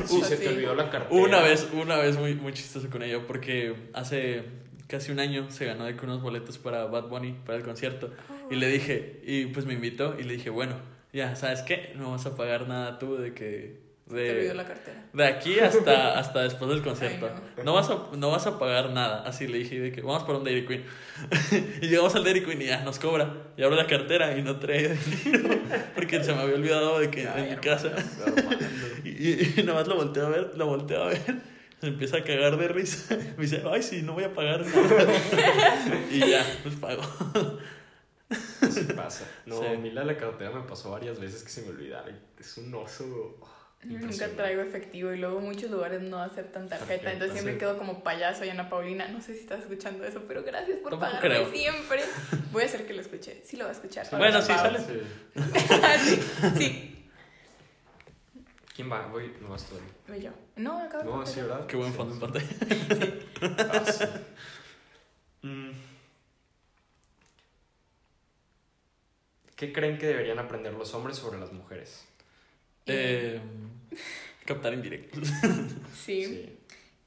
[0.07, 0.43] Si se así.
[0.43, 1.21] te olvidó la cartera.
[1.21, 4.43] Una vez, una vez muy, muy chistoso con ella porque hace
[4.87, 8.11] casi un año se ganó de que unos boletos para Bad Bunny, para el concierto.
[8.51, 10.75] Y le dije, y pues me invitó y le dije, bueno,
[11.13, 11.93] ya, ¿sabes qué?
[11.95, 13.89] No vas a pagar nada tú de que...
[14.09, 15.05] De, la cartera.
[15.13, 17.27] de aquí hasta, hasta después del concierto.
[17.27, 17.73] Ay, no.
[17.73, 19.21] vas a, no vas a pagar nada.
[19.21, 20.83] Así le dije, de que vamos por un Dairy Queen.
[21.81, 23.31] y llegamos al Dairy Queen y ya nos cobra.
[23.55, 25.49] Y abro la cartera y no trae dinero.
[25.95, 27.61] Porque se me había olvidado de que Ay, en mi hermano.
[27.61, 27.91] casa.
[29.03, 31.21] Y, y, y nada más lo volteo a ver, lo volteo a ver.
[31.79, 33.15] Se empieza a cagar de risa.
[33.37, 35.13] Me dice, ay, sí, no voy a pagar nada.
[36.11, 37.03] y ya, pues pago.
[38.71, 39.25] Sí pasa.
[39.45, 39.65] No, Sí.
[39.67, 42.09] a mí la de la cartera me pasó varias veces que se me olvidara.
[42.11, 43.05] y Es un oso.
[43.41, 43.47] oh,
[43.83, 47.59] Yo nunca traigo efectivo y luego muchos lugares no aceptan tarjeta, Tarjeta, entonces siempre sí.
[47.59, 50.99] quedo como payaso y Ana Paulina, no sé si estás escuchando eso, pero gracias por
[50.99, 51.51] pagarme creo.
[51.51, 52.03] siempre.
[52.51, 54.07] Voy a hacer que lo escuche, sí lo va a escuchar.
[54.11, 54.79] Bueno, sí, sale.
[56.57, 56.95] Sí.
[58.75, 59.07] ¿Quién va?
[59.07, 59.75] Voy, no vas tú.
[60.07, 60.31] Voy yo.
[60.55, 61.65] No, acabo de No, sí, ¿verdad?
[61.65, 61.97] Qué buen Sí.
[61.97, 62.47] fondo en pantalla.
[63.73, 64.05] Ah, sí.
[65.41, 65.71] Mm.
[69.59, 72.05] ¿Qué creen que deberían aprender los hombres sobre las mujeres?
[72.85, 73.41] Eh,
[74.45, 75.27] captar indirectos.
[76.05, 76.23] sí.
[76.25, 76.57] Sí.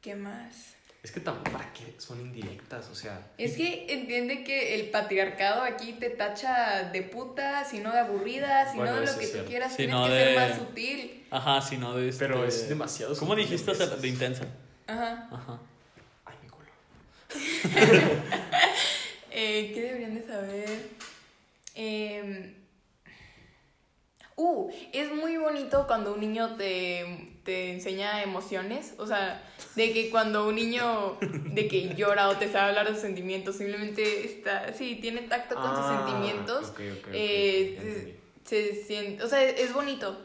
[0.02, 0.74] ¿qué más?
[1.02, 2.90] Es que tampoco, ¿para qué son indirectas?
[2.90, 8.00] O sea, Es que entiende que el patriarcado aquí te tacha de puta, sino de
[8.00, 10.58] aburrida, sino Bueno, de lo que tú quieras, Sí, tienes no que de- ser más
[10.58, 11.24] sutil.
[11.30, 12.26] Ajá, si no de este...
[12.26, 13.16] pero es demasiado.
[13.16, 13.72] ¿Cómo sutil dijiste?
[13.96, 14.44] de intensa.
[14.86, 15.26] Ajá.
[15.32, 15.58] Ajá.
[16.26, 16.68] Ay, mi culo.
[19.34, 20.88] Eh, ¿Qué deberían de saber?
[21.74, 22.56] Eh,
[24.36, 28.94] uh, es muy bonito cuando un niño te, te enseña emociones.
[28.98, 29.42] O sea,
[29.74, 33.56] de que cuando un niño de que llora o te sabe hablar de sus sentimientos,
[33.56, 36.72] simplemente está, sí, tiene tacto con sus Ah, sentimientos.
[37.12, 40.20] eh, se siente, o sea, es bonito.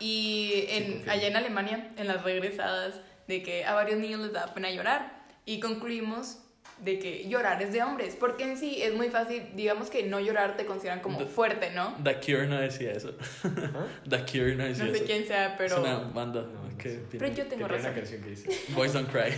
[0.00, 4.54] Y en, allá en Alemania, en las regresadas, de que a varios niños les da
[4.54, 5.18] pena llorar.
[5.44, 6.38] Y concluimos
[6.80, 10.20] de que llorar es de hombres, porque en sí es muy fácil, digamos que no
[10.20, 11.96] llorar te consideran como fuerte, ¿no?
[12.04, 13.14] The Cure no decía eso.
[13.44, 13.86] ¿Ah?
[14.08, 15.04] The Cure no No decía sé eso.
[15.04, 16.96] quién sea, pero Es una banda No, no que sé.
[17.10, 17.18] tiene...
[17.18, 17.94] pero yo tengo Tenía una razón.
[17.94, 18.48] canción que dice.
[18.74, 19.34] Boys Don't Cry.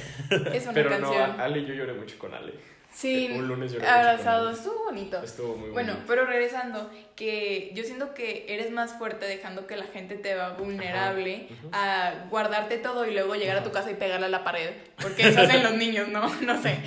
[0.54, 1.36] Es una Pero canción.
[1.36, 2.52] no, Ale, yo lloré mucho con Ale.
[2.92, 5.22] sí, un lunes lloré abrazados, estuvo bonito.
[5.22, 6.06] Estuvo muy Bueno, bonito.
[6.08, 10.50] pero regresando, que yo siento que eres más fuerte dejando que la gente te va
[10.54, 14.70] vulnerable a guardarte todo y luego llegar a tu casa y pegarle a la pared,
[15.00, 16.28] porque eso hacen los niños, ¿no?
[16.42, 16.78] No sé.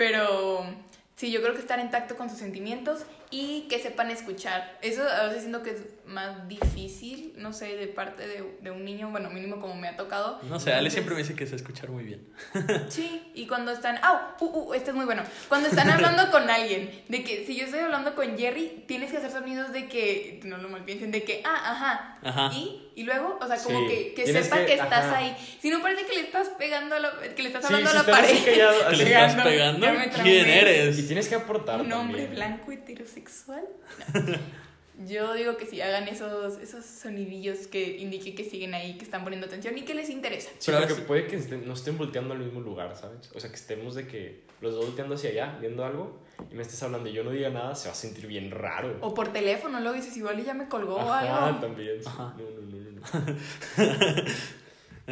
[0.00, 0.64] Pero
[1.14, 4.78] sí, yo creo que estar en tacto con sus sentimientos y que sepan escuchar.
[4.80, 5.76] Eso a veces siento que
[6.10, 9.96] más difícil, no sé, de parte de, de un niño, bueno, mínimo como me ha
[9.96, 10.40] tocado.
[10.48, 12.26] No sé, Ale siempre me dice que sé escuchar muy bien.
[12.88, 14.36] Sí, y cuando están, ¡ah!
[14.40, 15.22] Uh, uh, este es muy bueno.
[15.48, 19.18] Cuando están hablando con alguien, de que si yo estoy hablando con Jerry, tienes que
[19.18, 22.18] hacer sonidos de que, no lo malpiensen, de que, ah, ajá.
[22.22, 22.50] Ajá.
[22.54, 25.18] Y, y luego, o sea, como Sí, que, que sepa que, que- estás ajá.
[25.18, 25.36] ahí.
[25.60, 27.96] Si no parece que le estás pegando a la, que le estás Sí, hablando si
[27.96, 28.44] a la así pared.
[28.44, 29.86] callado, ¿Que le estás pegando?
[30.22, 30.98] ¿Quién eres?
[30.98, 32.34] Y tienes que aportar Un hombre también.
[32.34, 33.62] blanco heterosexual.
[34.14, 34.36] No.
[35.06, 39.24] Yo digo que sí, hagan esos, esos sonidillos que indiquen que siguen ahí, que están
[39.24, 40.50] poniendo atención y que les interesa.
[40.58, 43.30] Sí, Pero veces- puede que estén- no estén volteando al mismo lugar, ¿sabes?
[43.34, 46.20] O sea, que estemos de que los dos volteando hacia allá, viendo algo,
[46.50, 48.98] y me estés hablando y yo no diga nada, se va a sentir bien raro.
[49.00, 51.60] O por teléfono, luego dices, igual y ya me colgó o Ajá, algo.
[51.60, 52.02] también.
[52.02, 52.06] sí.
[52.08, 52.34] Ajá.
[52.36, 54.26] No, no, no, no, no.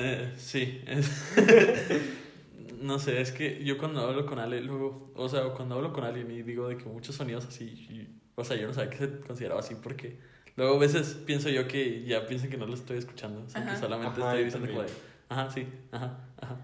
[0.01, 0.81] Eh, sí.
[2.81, 6.05] no sé, es que yo cuando hablo con Ale, luego, o sea, cuando hablo con
[6.05, 8.09] alguien y digo de que muchos sonidos así, y-
[8.41, 10.17] o sea, yo no sabía que se consideraba así porque
[10.57, 13.63] luego a veces pienso yo que ya piensan que no lo estoy escuchando, o sea,
[13.65, 13.81] que Ajá.
[13.81, 14.89] solamente Ajá, estoy diciendo como de,
[15.29, 16.57] ajá, sí, ajá, ajá.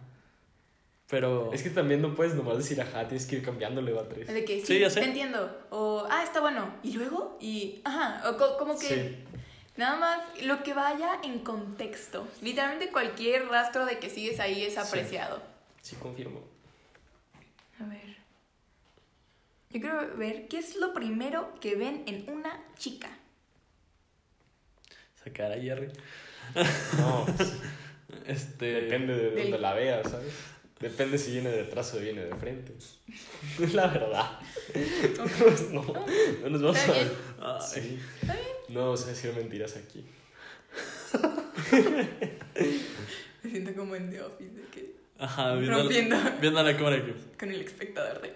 [1.09, 1.53] Pero...
[1.53, 4.27] Es que también no puedes nomás decir ajá, tienes que ir cambiándole a tres.
[4.27, 5.01] De que sí, Sí, ya sé.
[5.01, 5.51] te entiendo.
[5.71, 6.75] O, ah, está bueno.
[6.83, 9.17] Y luego, y, ajá, o co- como que Sí.
[9.77, 12.27] nada más lo que vaya en contexto.
[12.41, 14.81] Literalmente cualquier rastro de que sigues ahí es Sí.
[14.81, 15.43] apreciado.
[15.83, 16.41] Sí, confirmo.
[17.79, 18.14] A ver.
[19.75, 23.11] Yo quiero ver qué es lo primero que ven en una chica.
[25.23, 25.89] Sacar a Jerry.
[26.99, 27.27] No,
[28.27, 28.67] Este...
[28.83, 30.33] depende de Del- dónde la veas, ¿sabes?
[30.79, 32.73] Depende si viene de atrás o viene de frente.
[33.61, 34.39] Es la verdad.
[34.73, 36.95] Pues no, no nos vamos Está a...
[36.95, 37.11] bien.
[37.61, 37.99] Sí.
[38.69, 40.05] No vamos a decir mentiras aquí.
[43.43, 47.15] Me siento como en The Office, de que Ajá, viendo, rompiendo viendo la cámara que...
[47.39, 48.35] con el espectador de...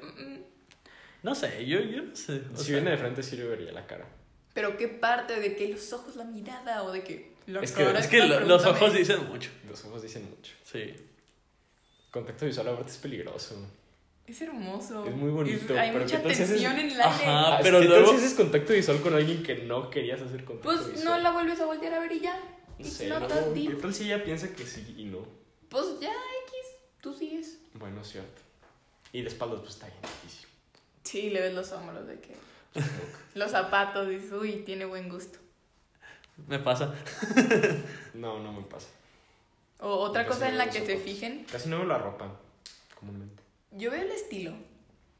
[1.23, 2.43] No sé, yo, yo no sé.
[2.55, 4.07] o Si sea, viene de frente sí le vería la cara.
[4.55, 7.35] Pero qué parte, de que los ojos, la mirada, o de que...
[7.47, 9.51] la Es que- Es que lo- los ojos dicen mucho.
[9.69, 10.53] Los ojos dicen mucho.
[10.64, 10.95] Sí.
[12.11, 13.57] Contacto visual aparte es peligroso.
[14.27, 15.07] Es hermoso.
[15.07, 17.05] Es muy bonito, hay pero mucha ¿qué tal si haces- tensión en el aire.
[17.05, 17.57] Ajá.
[17.57, 18.12] Ah, pero luego- luego...
[18.19, 21.05] haces contacto visual con alguien que no querías hacer contacto Pues visual.
[21.05, 22.37] no la vuelves a voltear a ver y ya.
[22.79, 23.81] No It's sé, not no, that ¿Qué deep.
[23.81, 25.27] tal si ella piensa que sí y no?
[25.69, 26.55] Pues ya, X,
[27.01, 27.59] tú sigues.
[27.75, 28.43] Bueno, es cierto.
[29.12, 30.48] Y de espaldas, pues está bien difícil.
[31.09, 32.35] Sí, le ves los hombros de que.
[33.35, 35.39] Los zapatos, dices, uy, tiene buen gusto.
[36.47, 36.95] Me pasa.
[38.15, 38.89] No, no me pasa.
[39.81, 42.33] O otra Casi cosa en la que se fijen, Casi no veo la ropa,
[42.99, 43.43] comúnmente.
[43.73, 44.53] yo veo el estilo.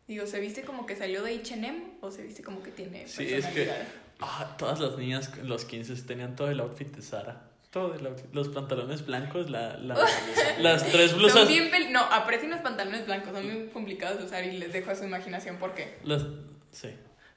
[0.09, 3.33] Digo, ¿se viste como que salió de HM o se viste como que tiene Sí,
[3.33, 3.89] es que- personalidad?
[4.21, 7.48] Ah, todas las niñas los 15 tenían todo el outfit de Sara.
[7.79, 8.35] Todo el outfit.
[8.35, 9.97] Los pantalones blancos, la, la-
[10.61, 11.49] las tres Son blusas.
[11.49, 14.91] bien pel- No, aprecien los pantalones blancos, son muy complicados de usar y les dejo
[14.91, 15.99] a su imaginación por qué.
[16.05, 16.27] Las,
[16.73, 16.89] sí,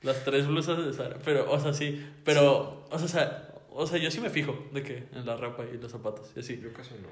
[0.01, 1.17] las tres blusas de Sara.
[1.23, 2.05] Pero, o sea, sí.
[2.25, 5.37] Pero, o sea, o sea, o sea, yo sí me fijo de que en la
[5.37, 6.59] ropa y los zapatos y así.
[6.61, 7.07] Yo casi no.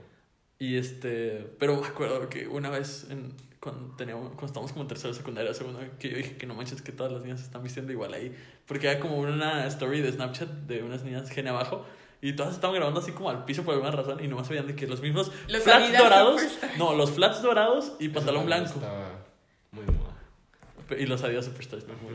[0.62, 4.90] Y este, pero me acuerdo que una vez en, cuando, teníamos, cuando estábamos como en
[4.90, 7.64] tercera secundaria, segunda, que yo dije que no manches que todas las niñas se están
[7.64, 8.36] vistiendo igual ahí.
[8.66, 11.86] Porque era como una story de Snapchat de unas niñas gene abajo.
[12.22, 14.24] Y todas estaban grabando así como al piso por alguna razón.
[14.24, 16.42] Y nomás se veían de que los mismos Los flats Adidas dorados.
[16.78, 18.74] No, los flats dorados y pantalón blanco.
[18.74, 19.26] Estaba
[19.72, 20.98] muy moda.
[20.98, 21.88] Y los Adidas Superstars.
[21.88, 21.94] ¿no?
[21.96, 22.14] Muy.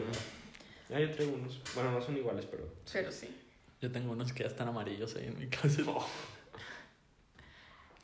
[0.95, 1.61] Ah, yo traigo unos.
[1.75, 2.65] Bueno, no son iguales, pero.
[2.93, 3.35] Pero sí.
[3.81, 5.83] Yo tengo unos que ya están amarillos ahí en mi casa.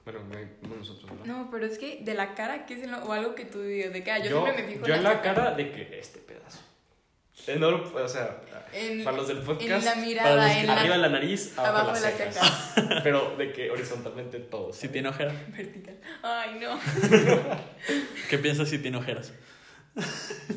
[0.04, 1.24] Bueno, me- no nosotros, ¿verdad?
[1.26, 3.92] No, pero es que de la cara, ¿qué es lo- o algo que tú digas?
[3.92, 6.18] De que ah, yo, yo, siempre me fijo yo en la cara de que este
[6.20, 6.58] pedazo.
[7.46, 8.40] Eh, No, o sea,
[8.72, 9.84] En, para los del en podcast.
[9.84, 12.18] la para los mirada, en la, arriba de la nariz, abajo, abajo de de las
[12.20, 12.74] la cejas.
[12.74, 13.00] ceja.
[13.02, 14.72] Pero de que horizontalmente todo.
[14.72, 15.34] Si tiene ojeras.
[15.56, 15.96] vertical.
[16.22, 16.78] Ay, no.
[18.30, 19.32] ¿Qué piensas si tiene ojeras?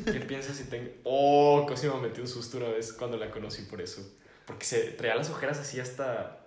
[0.04, 0.90] ¿Qué piensas si tengo.?
[1.04, 4.00] Oh, casi me metí un susto una vez cuando la conocí por eso.
[4.46, 6.40] Porque se traía las ojeras así hasta.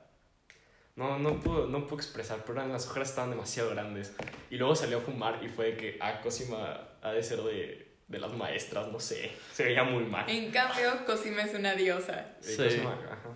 [0.95, 4.13] No, no puedo, no puedo expresar, pero eran- las ojeras estaban demasiado grandes.
[4.49, 7.86] Y luego salió a fumar y fue de que, ah, Cosima ha de ser de,
[8.07, 9.31] de las maestras, no sé.
[9.53, 10.29] Se veía muy mal.
[10.29, 12.25] En cambio, Cosima es una diosa.
[12.39, 12.55] Sí.
[12.57, 13.29] Cosima, ajá.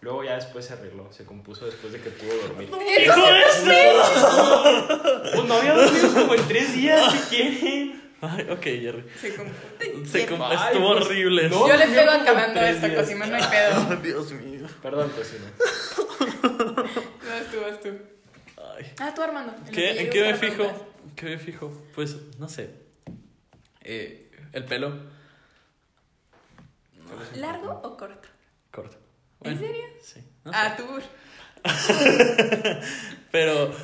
[0.00, 2.70] Luego ya después se arregló, se compuso después de que pudo dormir.
[2.96, 3.14] ¡Eso
[5.34, 8.00] Pues no había dormido como en tres días, si quieren.
[8.22, 9.04] Ay, ok, Jerry.
[9.18, 10.06] Se compute.
[10.06, 10.24] Se Ay,
[10.68, 11.48] estuvo pues, horrible.
[11.48, 11.68] no.
[11.68, 12.94] Yo le pego acabando esto.
[12.94, 13.96] Cosima, no hay pedo.
[14.02, 14.66] Dios mío.
[14.82, 15.46] Perdón, Cosima.
[17.50, 17.88] Tú, vas tú.
[18.76, 18.92] Ay.
[18.98, 19.54] Ah, tú, Armando.
[19.66, 20.86] en ¿Qué, ¿En qué me fijo?
[21.16, 21.72] ¿Qué me fijo?
[21.94, 22.70] Pues, no sé.
[23.82, 24.92] Eh, el pelo
[27.36, 28.28] ¿Largo o corto?
[28.70, 28.96] corto.
[29.42, 29.84] ¿En serio?
[30.02, 30.20] Sí.
[30.44, 30.84] no Ah, tú.
[33.32, 33.74] Pero,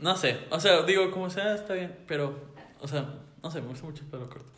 [0.00, 0.40] no sé.
[0.50, 1.96] O sea, digo, como sea, está bien.
[2.06, 4.50] Pero, o sea, no sé, me gusta mucho el pelo corto.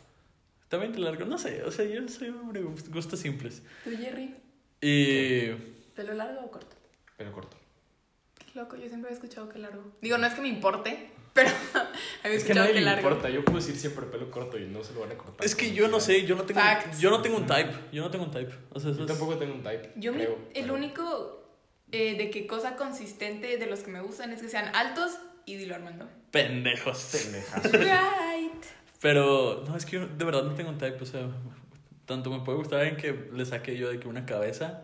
[0.67, 1.63] También el largo, no sé.
[1.63, 3.61] O sea, yo soy un hombre de gust- gustos simples.
[3.83, 4.35] ¿Tú, Jerry?
[4.81, 5.49] Y.
[5.95, 6.75] ¿Pelo largo o corto?
[7.17, 7.55] Pero corto.
[8.39, 9.83] Qué loco, yo siempre he escuchado que largo.
[10.01, 11.49] Digo, no es que me importe, pero
[12.23, 13.07] había Es que a nadie que le largo.
[13.09, 13.29] importa.
[13.29, 15.45] Yo puedo decir siempre pelo corto y no se lo van a cortar.
[15.45, 16.99] Es que yo no sé, yo no tengo, Facts.
[16.99, 17.73] yo no tengo un type.
[17.91, 18.53] Yo no tengo un type.
[18.71, 19.91] O sea, eso Yo es- tampoco tengo un type.
[19.95, 21.39] Yo, mi- creo, el pero- único
[21.91, 25.11] eh, de que cosa consistente de los que me gustan es que sean altos
[25.45, 26.07] y dilo, Armando.
[26.31, 27.09] pendejos.
[27.11, 27.69] Pendejazo.
[27.77, 28.63] Right.
[29.01, 30.97] Pero, no, es que yo de verdad no tengo un type.
[31.01, 31.27] O sea,
[32.05, 34.81] tanto me puede gustar en que le saque yo de que una cabeza.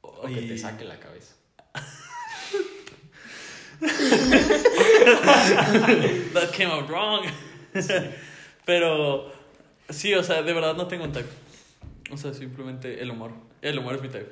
[0.00, 1.34] O que y- te saque la cabeza.
[6.34, 7.24] That came out wrong.
[8.64, 9.30] Pero,
[9.88, 11.28] sí, o sea, de verdad no tengo un type.
[12.10, 13.32] O sea, simplemente el humor.
[13.62, 14.30] El humor es mi type.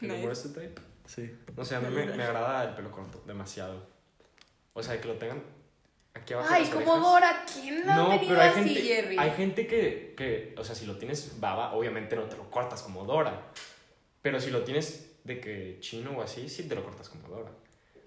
[0.00, 0.74] ¿El humor es tu type?
[1.06, 1.30] Sí.
[1.56, 3.86] No sé, a mí me, me agrada el pelo corto, demasiado.
[4.72, 5.42] O sea, que lo tengan
[6.14, 6.48] aquí abajo.
[6.48, 7.12] de Ay, las como orejas.
[7.12, 9.16] Dora, ¿quién no, ha No, tenido pero hay así, gente, Jerry?
[9.18, 12.82] hay gente que, que, o sea, si lo tienes baba, obviamente no te lo cortas
[12.82, 13.42] como Dora.
[14.22, 17.50] Pero si lo tienes de que chino o así, sí te lo cortas como Dora.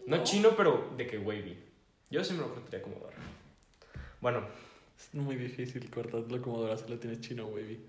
[0.05, 0.23] No, No.
[0.23, 1.63] chino, pero de que wavy.
[2.09, 3.17] Yo sí me lo cortaría como Dora.
[4.21, 4.47] Bueno,
[4.97, 7.79] Es muy difícil cortarlo como Dora si lo tienes chino, wavy.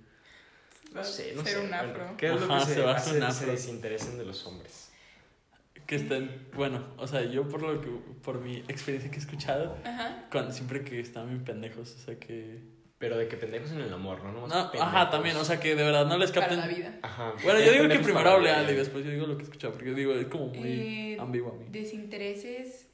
[0.92, 1.58] no sé, no Ser sé.
[1.60, 2.16] un bueno, afro.
[2.16, 3.52] ¿Qué es lo Ajá, que se se va hace un que se afro.
[3.52, 4.90] desinteresen de los hombres?
[5.86, 7.88] Que estén, bueno, o sea, yo por lo que,
[8.22, 10.26] por mi experiencia que he escuchado, Ajá.
[10.30, 12.76] cuando, siempre que están bien pendejos, o sea que...
[12.98, 14.32] Pero de que pendejos en el amor, ¿no?
[14.32, 14.88] Nomás No, pendejos.
[14.94, 16.58] ajá, también, o sea que de verdad no les Para capten...
[16.58, 16.98] la vida.
[17.00, 17.32] Ajá.
[17.44, 19.72] Bueno, yo digo que primero para Ale y después yo digo lo que he escuchado,
[19.72, 21.66] porque yo digo, es como muy Eh, ambiguo a mí.
[21.70, 22.87] Desintereses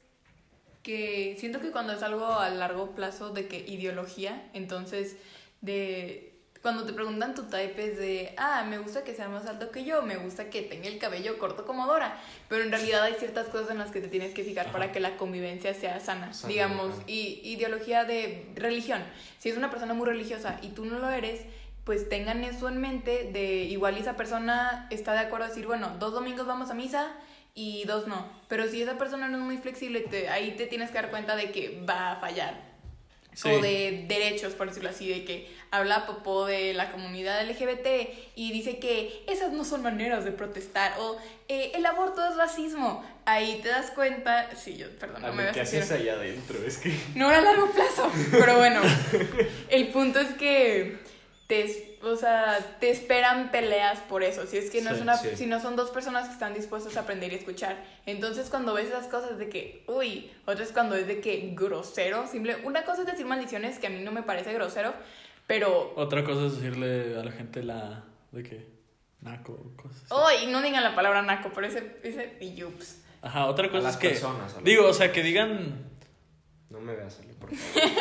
[0.85, 5.17] que siento que cuando es algo a largo plazo de que ideología, entonces
[5.61, 6.31] de
[6.61, 9.83] cuando te preguntan tu type es de, ah, me gusta que sea más alto que
[9.83, 12.19] yo, me gusta que tenga el cabello corto como Dora,
[12.49, 14.73] pero en realidad hay ciertas cosas en las que te tienes que fijar Ajá.
[14.73, 17.03] para que la convivencia sea sana, Sana, digamos, ajá.
[17.07, 19.01] y ideología de religión.
[19.39, 21.41] Si es una persona muy religiosa y tú no lo eres,
[21.83, 25.65] pues tengan eso en mente de igual y esa persona está de acuerdo a decir,
[25.65, 27.11] bueno, dos domingos vamos a misa
[27.55, 28.27] y dos no.
[28.47, 31.35] Pero si esa persona no es muy flexible, te- ahí te tienes que dar cuenta
[31.35, 32.75] de que va a fallar.
[33.33, 33.49] Sí.
[33.49, 37.85] o de derechos, por decirlo así, de que habla popó de la comunidad LGBT
[38.33, 41.17] y dice que esas no son maneras de protestar o
[41.49, 43.03] eh, el aborto es racismo.
[43.25, 46.13] Ahí te das cuenta, sí, yo, perdón, no me Ale, voy ¿Qué a haces allá
[46.13, 46.59] adentro?
[46.65, 46.97] Es que.
[47.15, 48.79] No era a largo plazo, pero bueno,
[49.69, 50.97] el punto es que
[51.47, 54.47] te, o sea, te esperan peleas por eso.
[54.47, 55.29] Si es que no Sí, es una, sí.
[55.35, 57.77] si no son dos personas que están dispuestas a aprender y escuchar.
[58.05, 62.25] Entonces cuando ves esas cosas de que, uy, otra es cuando es de que grosero,
[62.27, 62.57] simple.
[62.63, 64.93] Una cosa es decir maldiciones que a mí no me parece grosero,
[65.47, 68.03] pero Otra cosa es decirle a la gente la.
[68.31, 68.65] de que.
[69.21, 73.01] naco, cosas uy, no digan la palabra naco, pero ese ese y yups.
[73.21, 74.09] Ajá, otra A cosa las es que.
[74.09, 74.51] personas.
[74.53, 75.83] a las Digo, o sea, que digan.
[76.71, 77.91] No me veas salir, por favor.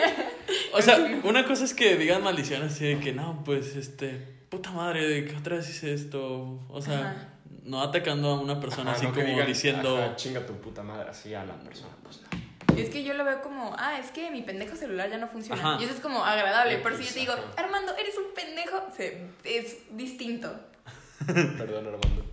[0.74, 4.10] O sea, una cosa es que digan maldiciones así de que no, pues este.
[4.48, 6.60] puta madre, de que otra vez hice esto.
[6.68, 7.28] O sea, Ajá.
[7.64, 9.96] no atacando a una persona Ajá, así no como digan, diciendo.
[9.96, 11.94] "Ajá, chinga tu puta madre así a la persona.
[12.02, 12.78] Pues no.
[12.78, 15.60] Es que yo lo veo como, ah, es que mi pendejo celular ya no funciona.
[15.74, 15.80] Ajá.
[15.80, 16.78] Y eso es como agradable.
[16.82, 17.34] Pero si yo te digo.
[17.56, 20.52] Armando, eres un pendejo, se, es distinto.
[21.26, 22.24] Perdón, Armando.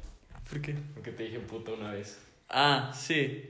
[0.50, 0.76] ¿Por qué?
[0.96, 2.20] Porque te dije puta una vez.
[2.50, 3.50] Ah, sí.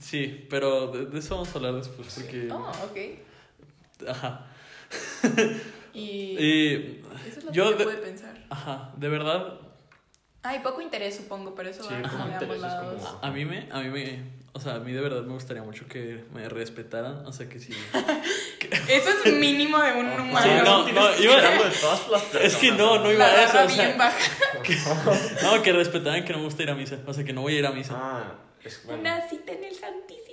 [0.00, 2.48] Sí, pero de, de eso vamos a hablar después porque.
[2.50, 2.98] Oh, ok.
[4.08, 4.46] Ajá.
[5.94, 6.00] Y,
[6.38, 7.02] Y.
[7.28, 8.34] eso es lo yo que de- yo puedo pensar.
[8.50, 9.58] Ajá, de verdad,
[10.44, 13.02] Hay poco interés, supongo, pero eso Sí, va como de ambos interés, es lados.
[13.04, 13.68] como- a mí me.
[13.70, 14.42] A mí me.
[14.54, 17.24] O sea, a mí de verdad me gustaría mucho que me respetaran.
[17.26, 17.72] O sea, que sí.
[18.88, 20.42] Eso es mínimo de un humano.
[20.42, 23.64] Sí, no, no, iba Esperando de todas las Es que no, no iba a eso.
[23.64, 24.12] O sea,
[25.42, 26.98] no, que respetaran que no me gusta ir a misa.
[27.06, 27.94] O sea, que no voy a ir a misa.
[27.96, 28.34] Ah,
[28.64, 29.00] es bueno.
[29.00, 30.31] Una cita en el Santísimo.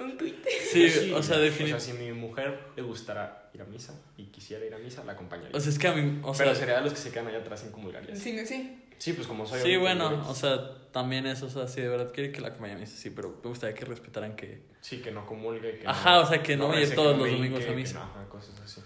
[0.00, 0.44] Un tuit.
[0.72, 1.80] Sí, o sea, O definitivamente.
[1.80, 5.12] sea, si mi mujer le gustara ir a misa y quisiera ir a misa, la
[5.12, 5.56] acompañaría.
[5.56, 6.20] O sea, es que a mí.
[6.22, 8.04] O sea, Pero sería de los que se quedan allá atrás sin comulgar.
[8.16, 8.80] Sí, sí.
[8.98, 12.12] Sí, pues como soy Sí, bueno, o sea, también eso, o sea, si de verdad
[12.12, 14.62] quiere que la acompañe a misa, sí, pero me gustaría que respetaran que...
[14.80, 15.78] Sí, que no comulgue.
[15.80, 17.66] Que Ajá, no, o sea, que no vaya rece, todos que no los domingos a
[17.66, 17.98] que misa.
[17.98, 18.80] no, ajá, cosas así.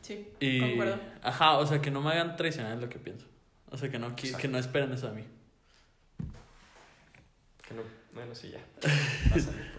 [0.00, 0.28] Sí.
[0.40, 0.60] Y...
[0.60, 0.98] Concuerdo.
[1.22, 3.26] Ajá, o sea, que no me hagan traicionar es lo que pienso.
[3.70, 4.38] O sea, que no, Exacto.
[4.38, 5.24] que no esperen eso a mí.
[7.68, 7.82] Que no.
[8.14, 8.60] Bueno, sí, ya.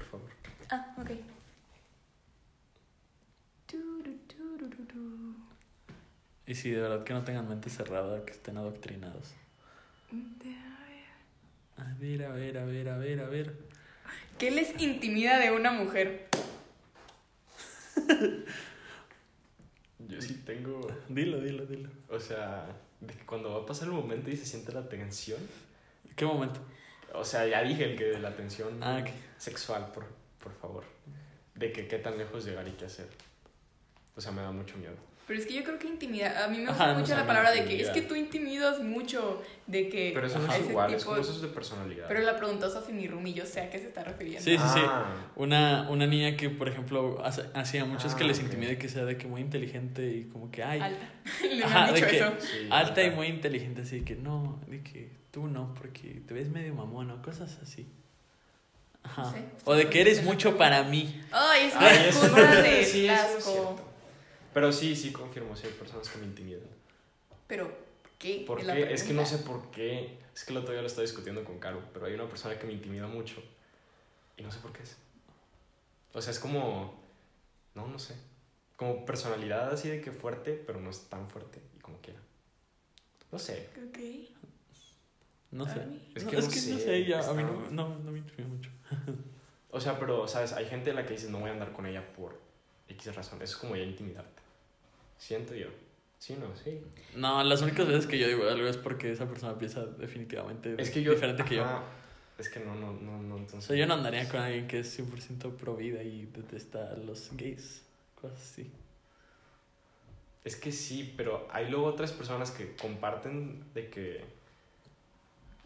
[0.69, 1.11] Ah, ok.
[6.45, 9.33] Y sí, de verdad que no tengan mente cerrada, que estén adoctrinados.
[11.77, 13.53] A ver, a ver, a ver, a ver, a ver.
[14.37, 16.27] ¿Qué les intimida de una mujer?
[20.07, 20.87] Yo sí tengo.
[21.09, 21.89] Dilo, dilo, dilo.
[22.09, 22.67] O sea,
[23.01, 25.41] de que cuando va a pasar el momento y se siente la tensión.
[26.15, 26.61] ¿Qué momento?
[27.13, 29.03] O sea, ya dije el que de la tensión Ah,
[29.37, 30.05] sexual, por,
[30.41, 30.83] por favor.
[31.55, 33.07] De que qué tan lejos llegar y qué hacer.
[34.15, 34.95] O sea, me da mucho miedo.
[35.27, 36.45] Pero es que yo creo que intimida.
[36.45, 39.41] A mí me gusta mucho la palabra de que es que tú intimidas mucho.
[39.65, 40.11] De que.
[40.13, 42.07] Pero eso no es igual, es tipo- como eso es de personalidad.
[42.07, 44.41] Pero la preguntó Sofi mi room y yo sé a qué se está refiriendo.
[44.41, 44.79] Sí, sí, sí.
[44.85, 48.45] Ah, Una, una niña que, por ejemplo, hace- hacía muchos que Ah, les ok.
[48.45, 51.09] intimide que sea de que muy inteligente y como que, ay, Alta.
[51.51, 52.33] Le Ajá, han de dicho que- eso.
[52.39, 56.47] sí, alta y muy inteligente, así que no, de que tú no, porque te ves
[56.49, 57.85] medio mamón o cosas así.
[59.03, 59.21] Ajá.
[59.23, 61.21] No sé, o de que eres mucho para mí.
[61.31, 63.79] Ay, es Ay, una eso- excusa de sí, es asco.
[64.53, 66.61] Pero sí, sí confirmo, sí hay personas que me intimidan.
[67.47, 67.71] Pero,
[68.19, 68.43] ¿qué?
[68.45, 68.93] ¿Por qué?
[68.93, 70.17] Es que no sé por qué.
[70.35, 72.65] Es que el otro día lo estaba discutiendo con Caro, pero hay una persona que
[72.67, 73.41] me intimida mucho.
[74.35, 74.97] Y no sé por qué es.
[76.13, 76.99] O sea, es como.
[77.75, 78.15] No, no sé.
[78.75, 82.19] Como personalidad así de que fuerte, pero no es tan fuerte y como quiera.
[83.31, 83.69] No sé.
[83.87, 83.99] Ok.
[85.51, 85.81] No sé.
[86.15, 87.99] Es No, que es no que no sé, sé, ya, a mí está- no, no,
[87.99, 88.69] no me intimida mucho.
[89.69, 90.53] O sea, pero, ¿sabes?
[90.53, 92.39] Hay gente a la que dices no voy a andar con ella por
[92.87, 93.41] X razón.
[93.41, 94.41] Eso es como ya intimidarte.
[95.17, 95.67] Siento yo.
[96.17, 96.81] Sí, no, sí.
[97.15, 100.89] No, las únicas veces que yo digo algo es porque esa persona piensa definitivamente Es
[100.89, 101.11] que yo.
[101.11, 101.63] diferente que yo.
[101.65, 101.83] ajá,
[102.39, 103.37] Es que no, no, no, no.
[103.37, 103.65] Entonces.
[103.65, 106.95] O sea, yo no andaría con alguien que es 100% pro vida y detesta a
[106.95, 107.83] los gays.
[108.19, 108.71] Cosas así.
[110.43, 114.36] Es que sí, pero hay luego otras personas que comparten de que.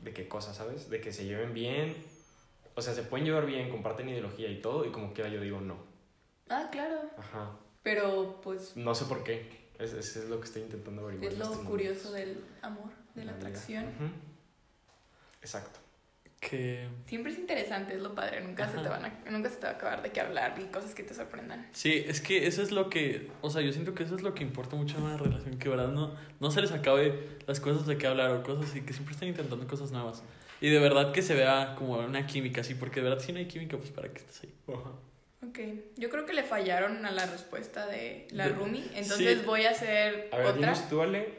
[0.04, 0.90] De qué cosas, ¿sabes?
[0.90, 1.96] De que se lleven bien.
[2.76, 5.60] O sea, se pueden llevar bien, comparten ideología y todo, y como quiera yo digo
[5.62, 5.78] no.
[6.50, 7.02] Ah, claro.
[7.18, 7.52] Ajá.
[7.84, 9.62] Pero, pues, No sé por qué.
[9.80, 11.32] Es, es, es lo que estoy intentando averiguar.
[11.32, 12.14] es lo estos curioso momentos.
[12.36, 13.86] del amor, de la atracción.
[13.86, 14.06] Ujú.
[15.42, 15.80] Exacto.
[16.42, 16.90] Que.
[17.06, 18.42] Siempre es interesante, es lo padre.
[18.42, 18.82] Nunca se, Ajá.
[18.84, 21.04] te van a, nunca se te va a acabar de qué hablar y cosas que
[21.04, 21.68] te sorprendan.
[21.72, 23.30] Sí, es que eso es lo que.
[23.42, 25.60] O sea, yo siento que eso es lo que importa mucho en una relación.
[25.60, 28.82] Que, verdad, no, no se les acabe las cosas de qué hablar o cosas así.
[28.82, 30.24] Que siempre estén intentando cosas nuevas.
[30.62, 32.74] Y de verdad que se vea como una química así.
[32.74, 34.54] Porque de verdad, si no hay química, pues para qué estás ahí.
[35.48, 35.60] Ok,
[35.98, 39.46] yo creo que le fallaron a la respuesta de la De- Rumi, entonces sí.
[39.46, 40.60] voy a hacer A ver, otra.
[40.60, 41.30] dinos tú, Ale,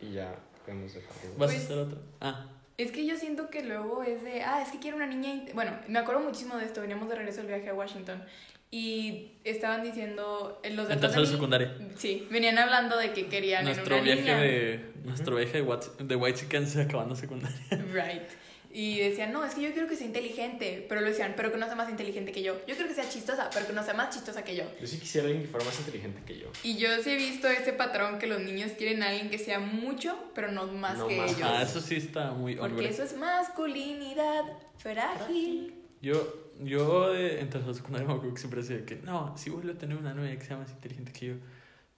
[0.00, 0.34] y ya
[0.66, 1.00] vemos de.
[1.00, 1.98] ¿Vas Pues- a hacer otra?
[2.20, 2.46] Ah,
[2.76, 5.72] Es que yo siento que luego es de, ah, es que quiero una niña, bueno,
[5.86, 8.22] me acuerdo muchísimo de esto, veníamos de regreso del viaje a Washington
[8.70, 11.78] y estaban diciendo eh, los tercero de secundaria.
[11.96, 14.38] Sí, venían hablando de que querían Nuestro en una viaje niña.
[14.40, 14.92] de.
[15.04, 17.56] Nuestro viaje de, White, de White Chickens acabando secundaria.
[17.92, 18.28] Right.
[18.76, 20.84] Y decían, no, es que yo quiero que sea inteligente.
[20.88, 22.54] Pero lo decían, pero que no sea más inteligente que yo.
[22.66, 24.64] Yo quiero que sea chistosa, pero que no sea más chistosa que yo.
[24.80, 26.48] Yo sí quisiera alguien que fuera más inteligente que yo.
[26.64, 29.60] Y yo sí he visto ese patrón que los niños quieren a alguien que sea
[29.60, 31.30] mucho, pero no más No que más.
[31.30, 31.42] ellos.
[31.48, 32.88] Ah, eso sí está muy Porque hombre.
[32.88, 34.42] eso es masculinidad
[34.76, 35.74] frágil.
[36.02, 39.70] Yo, yo de, en tercero secundaria me acuerdo que siempre decía que no, sí vuelvo
[39.72, 41.34] a tener una novia que sea más inteligente que yo.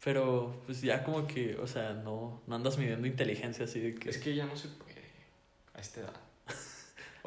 [0.05, 4.11] Pero pues ya como que, o sea, no, no andas midiendo inteligencia así de que...
[4.11, 4.95] Es que ya no se puede
[5.75, 6.26] a esta edad.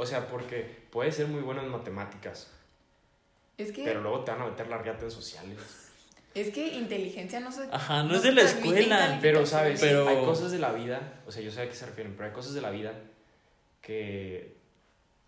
[0.02, 2.50] O sea, porque puede ser muy bueno en matemáticas,
[3.58, 5.58] Es que, pero luego te van a meter la riata en sociales.
[6.34, 7.68] es que inteligencia no se.
[7.70, 9.20] Ajá, no, es se de la escuela.
[9.22, 9.82] Pero, ¿sabes?
[9.82, 12.30] Pero- Hay cosas de la vida, o sea, yo sé a qué se refieren, pero
[12.30, 12.94] hay cosas de la vida
[13.82, 14.56] que,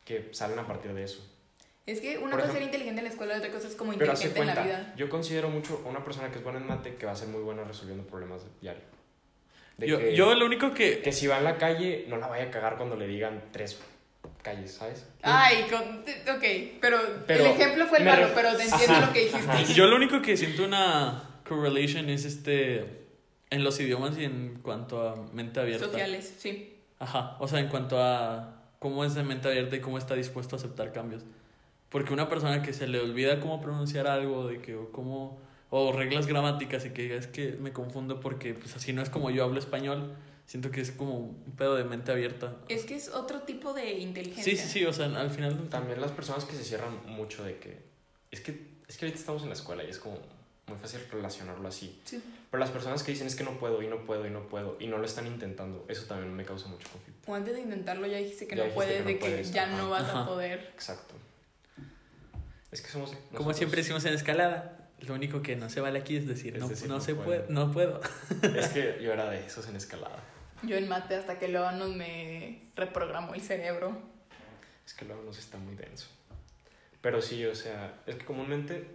[0.05, 1.27] que salen a partir de eso.
[1.85, 3.75] Es que una Por cosa es ser inteligente en la escuela y otra cosa es
[3.75, 4.93] como Pero inteligente en la cuenta, vida.
[4.95, 7.27] yo considero mucho a una persona que es buena en mate que va a ser
[7.27, 8.85] muy buena resolviendo problemas diarios.
[9.79, 11.01] Yo, yo lo único que...
[11.01, 13.73] que si va en la calle, no la vaya a cagar cuando le digan tres
[14.41, 15.05] calles, ¿sabes?
[15.21, 15.99] Ay, con,
[16.35, 16.43] ok,
[16.81, 19.49] pero, Pero el ejemplo fue el malo, re- pero te entiendo Ajá, lo que dijiste.
[19.51, 19.61] ajá.
[19.73, 22.99] Yo lo único que siento una correlation es este...
[23.49, 25.85] En los idiomas y en cuanto a mente abierta.
[25.85, 26.77] Sociales, sí.
[26.99, 30.55] Ajá, o sea, en cuanto a cómo es de mente abierta y cómo está dispuesto
[30.55, 31.23] a aceptar cambios.
[31.89, 35.91] Porque una persona que se le olvida cómo pronunciar algo, de que, o cómo, o
[35.91, 39.29] reglas gramáticas y que diga, es que me confundo porque pues así no es como
[39.31, 40.15] yo hablo español,
[40.51, 42.57] siento que es como un pedo de mente abierta.
[42.67, 44.43] Es que es otro tipo de inteligencia.
[44.43, 45.69] Sí, sí, sí, o sea, al final...
[45.69, 47.77] También las personas que se cierran mucho de que...
[48.31, 50.17] Es que, es que ahorita estamos en la escuela y es como
[50.67, 52.01] muy fácil relacionarlo así.
[52.03, 52.21] Sí.
[52.49, 54.75] Pero las personas que dicen es que no puedo y no puedo y no puedo
[54.77, 57.31] y no lo están intentando, eso también me causa mucho conflicto.
[57.31, 59.51] O antes de intentarlo ya dijiste que Ya no dijiste puedes, que no de que
[59.53, 59.77] ya ajá.
[59.77, 60.69] no vas a poder.
[60.73, 61.15] Exacto.
[62.71, 63.13] Es que somos...
[63.33, 66.61] Como siempre decimos en escalada, lo único que no se vale aquí es decir, Es
[66.61, 67.25] no, decir, no, no se puedo.
[67.25, 68.01] puede, no puedo.
[68.53, 70.21] Es que yo era de esos en escalada.
[70.63, 73.97] Yo en mate hasta que luego nos me reprogramó el cerebro.
[74.85, 76.07] Es que luego nos está muy denso.
[77.01, 78.87] Pero sí, o sea, es que comúnmente,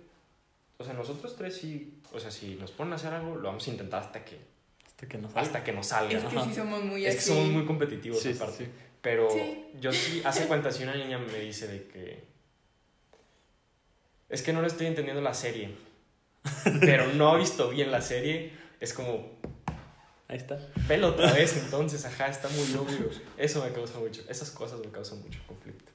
[0.78, 3.66] o sea, nosotros tres sí, o sea, si nos ponen a hacer algo, lo vamos
[3.66, 4.38] a intentar hasta que,
[4.86, 5.40] Hasta que no salga.
[5.42, 6.16] hasta que nos salga.
[6.18, 8.66] Es que sí somos muy Es que somos muy competitivos Sí, sí, aparte.
[8.66, 8.70] sí.
[9.02, 9.66] Pero Sí.
[9.80, 12.24] yo sí, hace cuenta, si una niña me dice de que...
[14.28, 15.70] Es que no le estoy entendiendo la serie.
[16.80, 18.52] Pero no ha visto bien la serie.
[18.80, 19.30] Es como,
[20.28, 20.58] Ahí está.
[20.88, 23.10] velo otra vez entonces, ajá, está muy obvio.
[23.36, 25.92] Eso me causa mucho, esas cosas me causan mucho conflicto.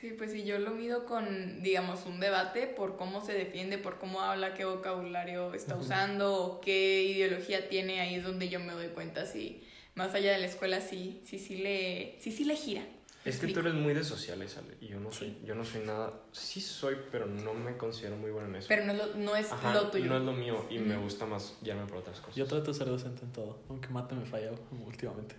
[0.00, 3.98] Sí, pues sí, yo lo mido con, digamos, un debate por cómo se defiende, por
[3.98, 8.72] cómo habla, qué vocabulario está usando o qué ideología tiene, ahí es donde yo me
[8.72, 12.56] doy cuenta si más allá de la escuela sí, sí, sí le, sí, sí le
[12.56, 12.82] gira.
[13.26, 15.64] ¿Me Es que tú eres muy de sociales, Ale, y yo no soy, yo no
[15.64, 18.68] soy nada, sí soy, pero no me considero muy bueno en eso.
[18.68, 20.06] Pero no es lo, no es Ajá, lo tuyo.
[20.06, 22.36] no es lo mío y me gusta más guiarme por otras cosas.
[22.36, 24.52] Yo trato de ser docente en todo, aunque mate me falla
[24.86, 25.34] últimamente.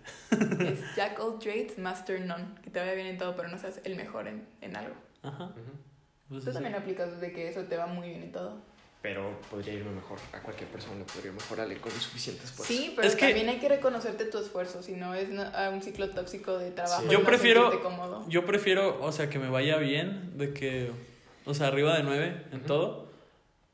[0.60, 2.44] Es Jack all trades, master none.
[2.62, 4.94] Que te vaya bien en todo, pero no seas el mejor en, en algo.
[5.22, 5.52] Ajá.
[6.28, 6.54] Pues Tú sí.
[6.54, 8.60] también aplicas de que eso te va muy bien en todo.
[9.00, 12.72] Pero podría irme mejor, a cualquier persona le podría mejorar Ale con suficiente esfuerzo.
[12.72, 16.10] Sí, pero Es que- también hay que reconocerte tu esfuerzo, si no es un ciclo
[16.10, 17.02] tóxico de trabajo.
[17.02, 17.08] Sí.
[17.10, 18.24] Yo no prefiero- cómodo.
[18.28, 20.90] Yo prefiero, o sea, que me vaya bien, de que,
[21.44, 23.06] o sea, arriba de 9 en todo,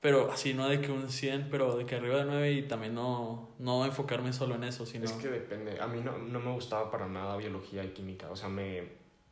[0.03, 2.95] pero así, no de que un 100, pero de que arriba de 9 y también
[2.95, 5.07] no, no enfocarme solo en eso, sino...
[5.07, 5.81] Es que depende.
[5.81, 8.31] A mí no, no me gustaba para nada biología y química.
[8.31, 8.83] O sea, me.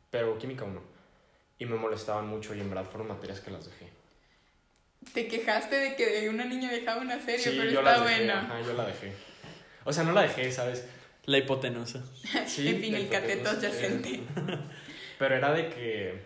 [0.09, 0.81] Pero química uno.
[1.59, 3.89] Y me molestaban mucho y en verdad fueron materias que las dejé.
[5.13, 8.17] Te quejaste de que una niña dejaba una serie, Sí, pero yo está las dejé.
[8.17, 8.41] buena.
[8.41, 9.13] Ajá, yo la dejé.
[9.83, 10.87] O sea, no la dejé, ¿sabes?
[11.25, 12.01] La hipotenusa.
[12.47, 12.67] Sí.
[12.69, 14.15] en fin, el cateto adyacente.
[14.15, 14.21] eh,
[15.19, 16.21] Pero era de que.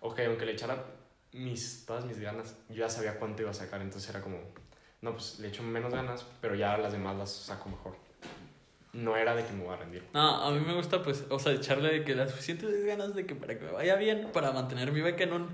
[0.00, 0.84] Ok, aunque le echara
[1.32, 3.80] mis, todas mis ganas, yo ya sabía cuánto iba a sacar.
[3.82, 4.38] Entonces era como.
[5.00, 7.96] No, pues le echo menos ganas, pero ya las demás las saco mejor.
[8.94, 10.04] No era de que me voy a rendir.
[10.14, 13.26] No, a mí me gusta, pues, o sea, echarle de que las suficientes ganas de
[13.26, 15.48] que para que me vaya bien, para mantener mi beca en un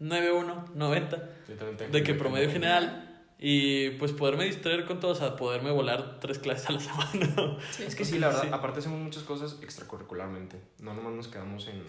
[0.00, 1.16] 9-1, 90,
[1.48, 3.04] Yo también tengo de que me- promedio general,
[3.40, 7.58] y pues poderme distraer con todo, o sea, poderme volar tres clases a la semana.
[7.70, 7.84] Sí.
[7.84, 8.48] Es que sí, la verdad, Sí.
[8.52, 10.60] aparte hacemos muchas cosas extracurricularmente.
[10.80, 11.82] No nomás nos quedamos en,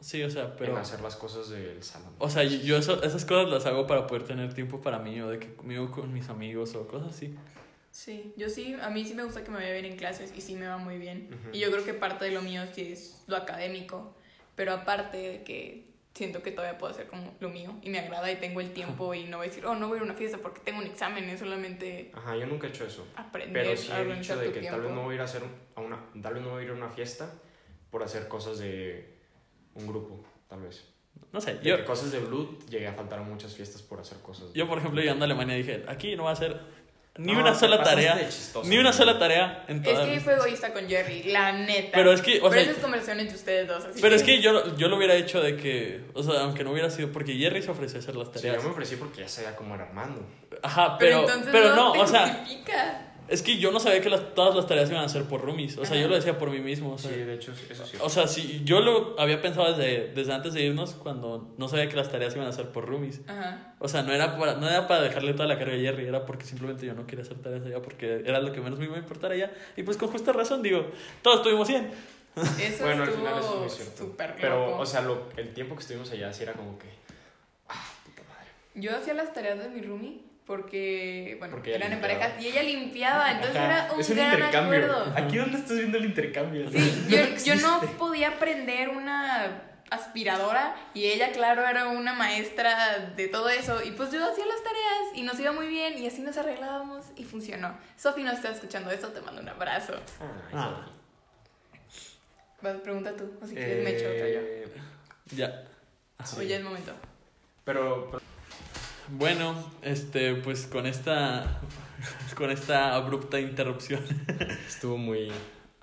[0.00, 0.72] Sí, o sea, pero...
[0.72, 2.12] en hacer las cosas del salón.
[2.18, 5.28] O sea, yo eso- esas cosas las hago para poder tener tiempo para mí o
[5.30, 7.34] de que conmigo con mis amigos o cosas así.
[7.92, 10.40] Sí, yo sí, a mí sí me gusta que me vaya bien en clases y
[10.40, 11.28] sí me va muy bien.
[11.52, 14.16] Y yo creo que parte de lo mío sí es lo académico,
[14.56, 18.30] pero aparte de que siento que todavía puedo hacer como lo mío y me agrada
[18.30, 20.04] y tengo el tiempo y no voy a decir, oh, no voy a ir a
[20.10, 23.06] una fiesta porque tengo un examen, es solamente Ajá, yo nunca he hecho eso.
[23.16, 24.76] aprender Pero sí he dicho de tu que tiempo.
[24.78, 25.42] tal vez no voy a ir a hacer
[25.74, 27.32] a una, tal vez no voy a ir a una fiesta
[27.90, 29.16] por hacer cosas de
[29.74, 30.86] un grupo, tal vez.
[31.32, 33.98] No sé, De yo, que cosas de Blue llegué a faltar a muchas fiestas por
[34.00, 34.52] hacer cosas.
[34.52, 36.58] yo por ejemplo llegando a Alemania dije, aquí no va a ser
[37.18, 38.96] ni No, una sola tarea, chistoso, ni una ¿no?
[38.96, 41.90] sola tarea en Es que mi- fue egoísta con Jerry, la neta.
[41.92, 43.84] Pero es que, o Pero sea- esa es conversación entre ustedes dos.
[43.84, 46.70] Así Pero es que yo, yo lo hubiera hecho de que, o sea, aunque no
[46.72, 48.56] hubiera sido, porque Jerry se ofreció a hacer las Sí, tareas.
[48.56, 50.26] yo me ofrecí porque ya sabía cómo era Armando.
[50.62, 53.11] Ajá, Pero, pero, entonces pero no, no, te o sea, justifica.
[53.28, 55.78] Es que yo no sabía que las, todas las tareas iban a ser por roomies,
[55.78, 57.96] o sea, yo lo decía por mí mismo, o sea, Sí, de hecho, eso sí.
[58.00, 61.88] o sea, si yo lo había pensado desde, desde antes de irnos, cuando no sabía
[61.88, 63.20] que las tareas iban a ser por roomies.
[63.26, 63.74] Ajá.
[63.78, 66.26] O sea, no era, para, no era para dejarle toda la carga a Jerry, era
[66.26, 68.96] porque simplemente yo no quería hacer tareas allá, porque era lo que menos me iba
[68.96, 69.50] a importar allá.
[69.76, 70.86] Y pues con justa razón, digo,
[71.22, 71.90] todos tuvimos 100.
[72.60, 73.96] Eso Bueno, al final eso es estuvo muy cierto.
[73.98, 74.78] súper Pero, loco.
[74.82, 76.86] o sea, lo, el tiempo que estuvimos allá sí era como que.
[77.68, 78.46] Ah, puta madre.
[78.74, 82.62] Yo hacía las tareas de mi roomie porque, bueno, Porque eran en parejas y ella
[82.62, 84.84] limpiaba, entonces Ajá, era un, es un gran intercambio.
[84.84, 85.12] acuerdo.
[85.16, 86.70] Aquí donde estás viendo el intercambio.
[86.70, 93.28] Sí, yo, yo no podía prender una aspiradora y ella, claro, era una maestra de
[93.28, 96.22] todo eso y pues yo hacía las tareas y nos iba muy bien y así
[96.22, 97.76] nos arreglábamos y funcionó.
[97.96, 99.94] Sofi no está escuchando esto, te mando un abrazo.
[100.20, 100.86] Ay, Ah.
[102.62, 104.40] Vas, pregunta tú, o si quieres me echo otra yo.
[104.40, 104.68] Eh,
[105.32, 105.64] Ya.
[106.24, 106.36] sí.
[106.38, 106.92] O ya es momento.
[107.64, 108.21] Pero, pero-
[109.14, 111.60] Bueno, este, pues con esta,
[112.36, 114.02] con esta abrupta interrupción,
[114.66, 115.30] estuvo muy,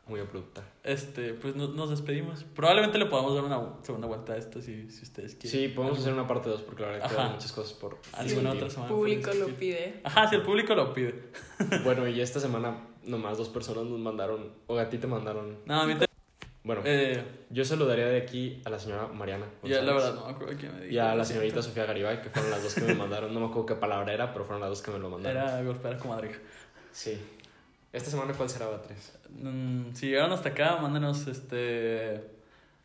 [0.07, 0.63] muy abrupta.
[0.83, 2.43] este, pues no- nos despedimos.
[2.55, 5.51] Probablemente le podamos dar una segunda vuelta a esto si, si ustedes quieren.
[5.61, 7.15] Sí, podemos hacer una parte 2 porque la verdad Ajá.
[7.15, 8.57] quedan muchas cosas por Alguna Sí.
[8.57, 8.89] otra semana.
[8.91, 10.01] El público lo pide.
[10.03, 11.13] Ajá, si el público lo pide.
[11.83, 15.57] Bueno, y esta semana nomás dos personas nos mandaron, o a ti te mandaron.
[15.65, 16.05] No, a mí te-
[16.69, 19.47] Bueno, eh, yo saludaría de aquí a la señora Mariana.
[19.63, 20.93] ya la verdad no me acuerdo quién me dijo.
[20.93, 21.67] Y a la señorita siento.
[21.67, 23.33] Sofía Garibay, que fueron las dos que me mandaron.
[23.33, 25.41] No me acuerdo qué palabra era, pero fueron las dos que me lo mandaron.
[25.41, 26.29] Era golpear a comadre.
[26.91, 27.19] Sí.
[27.91, 29.13] ¿Esta semana cuál será la 3?
[29.31, 31.57] Mm, si llegaron hasta acá, mándenos este.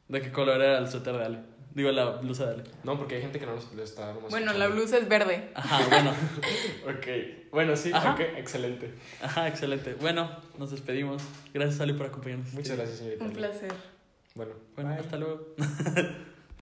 [0.09, 1.39] ¿De qué color era el suéter de Ale?
[1.75, 2.65] Digo, la blusa de Ale.
[2.85, 5.51] No, porque hay gente que no nos, lo está nomás Bueno, la blusa es verde.
[5.55, 6.11] Ajá, bueno.
[6.87, 7.44] Ok.
[7.55, 8.15] Bueno, sí, Ajá.
[8.15, 8.91] ok, excelente.
[9.23, 9.95] Ajá, excelente.
[9.95, 10.29] Bueno,
[10.59, 11.23] nos despedimos.
[11.55, 12.53] Gracias, Ale, por acompañarnos.
[12.53, 13.25] Muchas gracias, señorita.
[13.25, 13.73] Un placer.
[14.35, 14.99] Bueno, Bueno, bye.
[14.99, 15.55] hasta luego.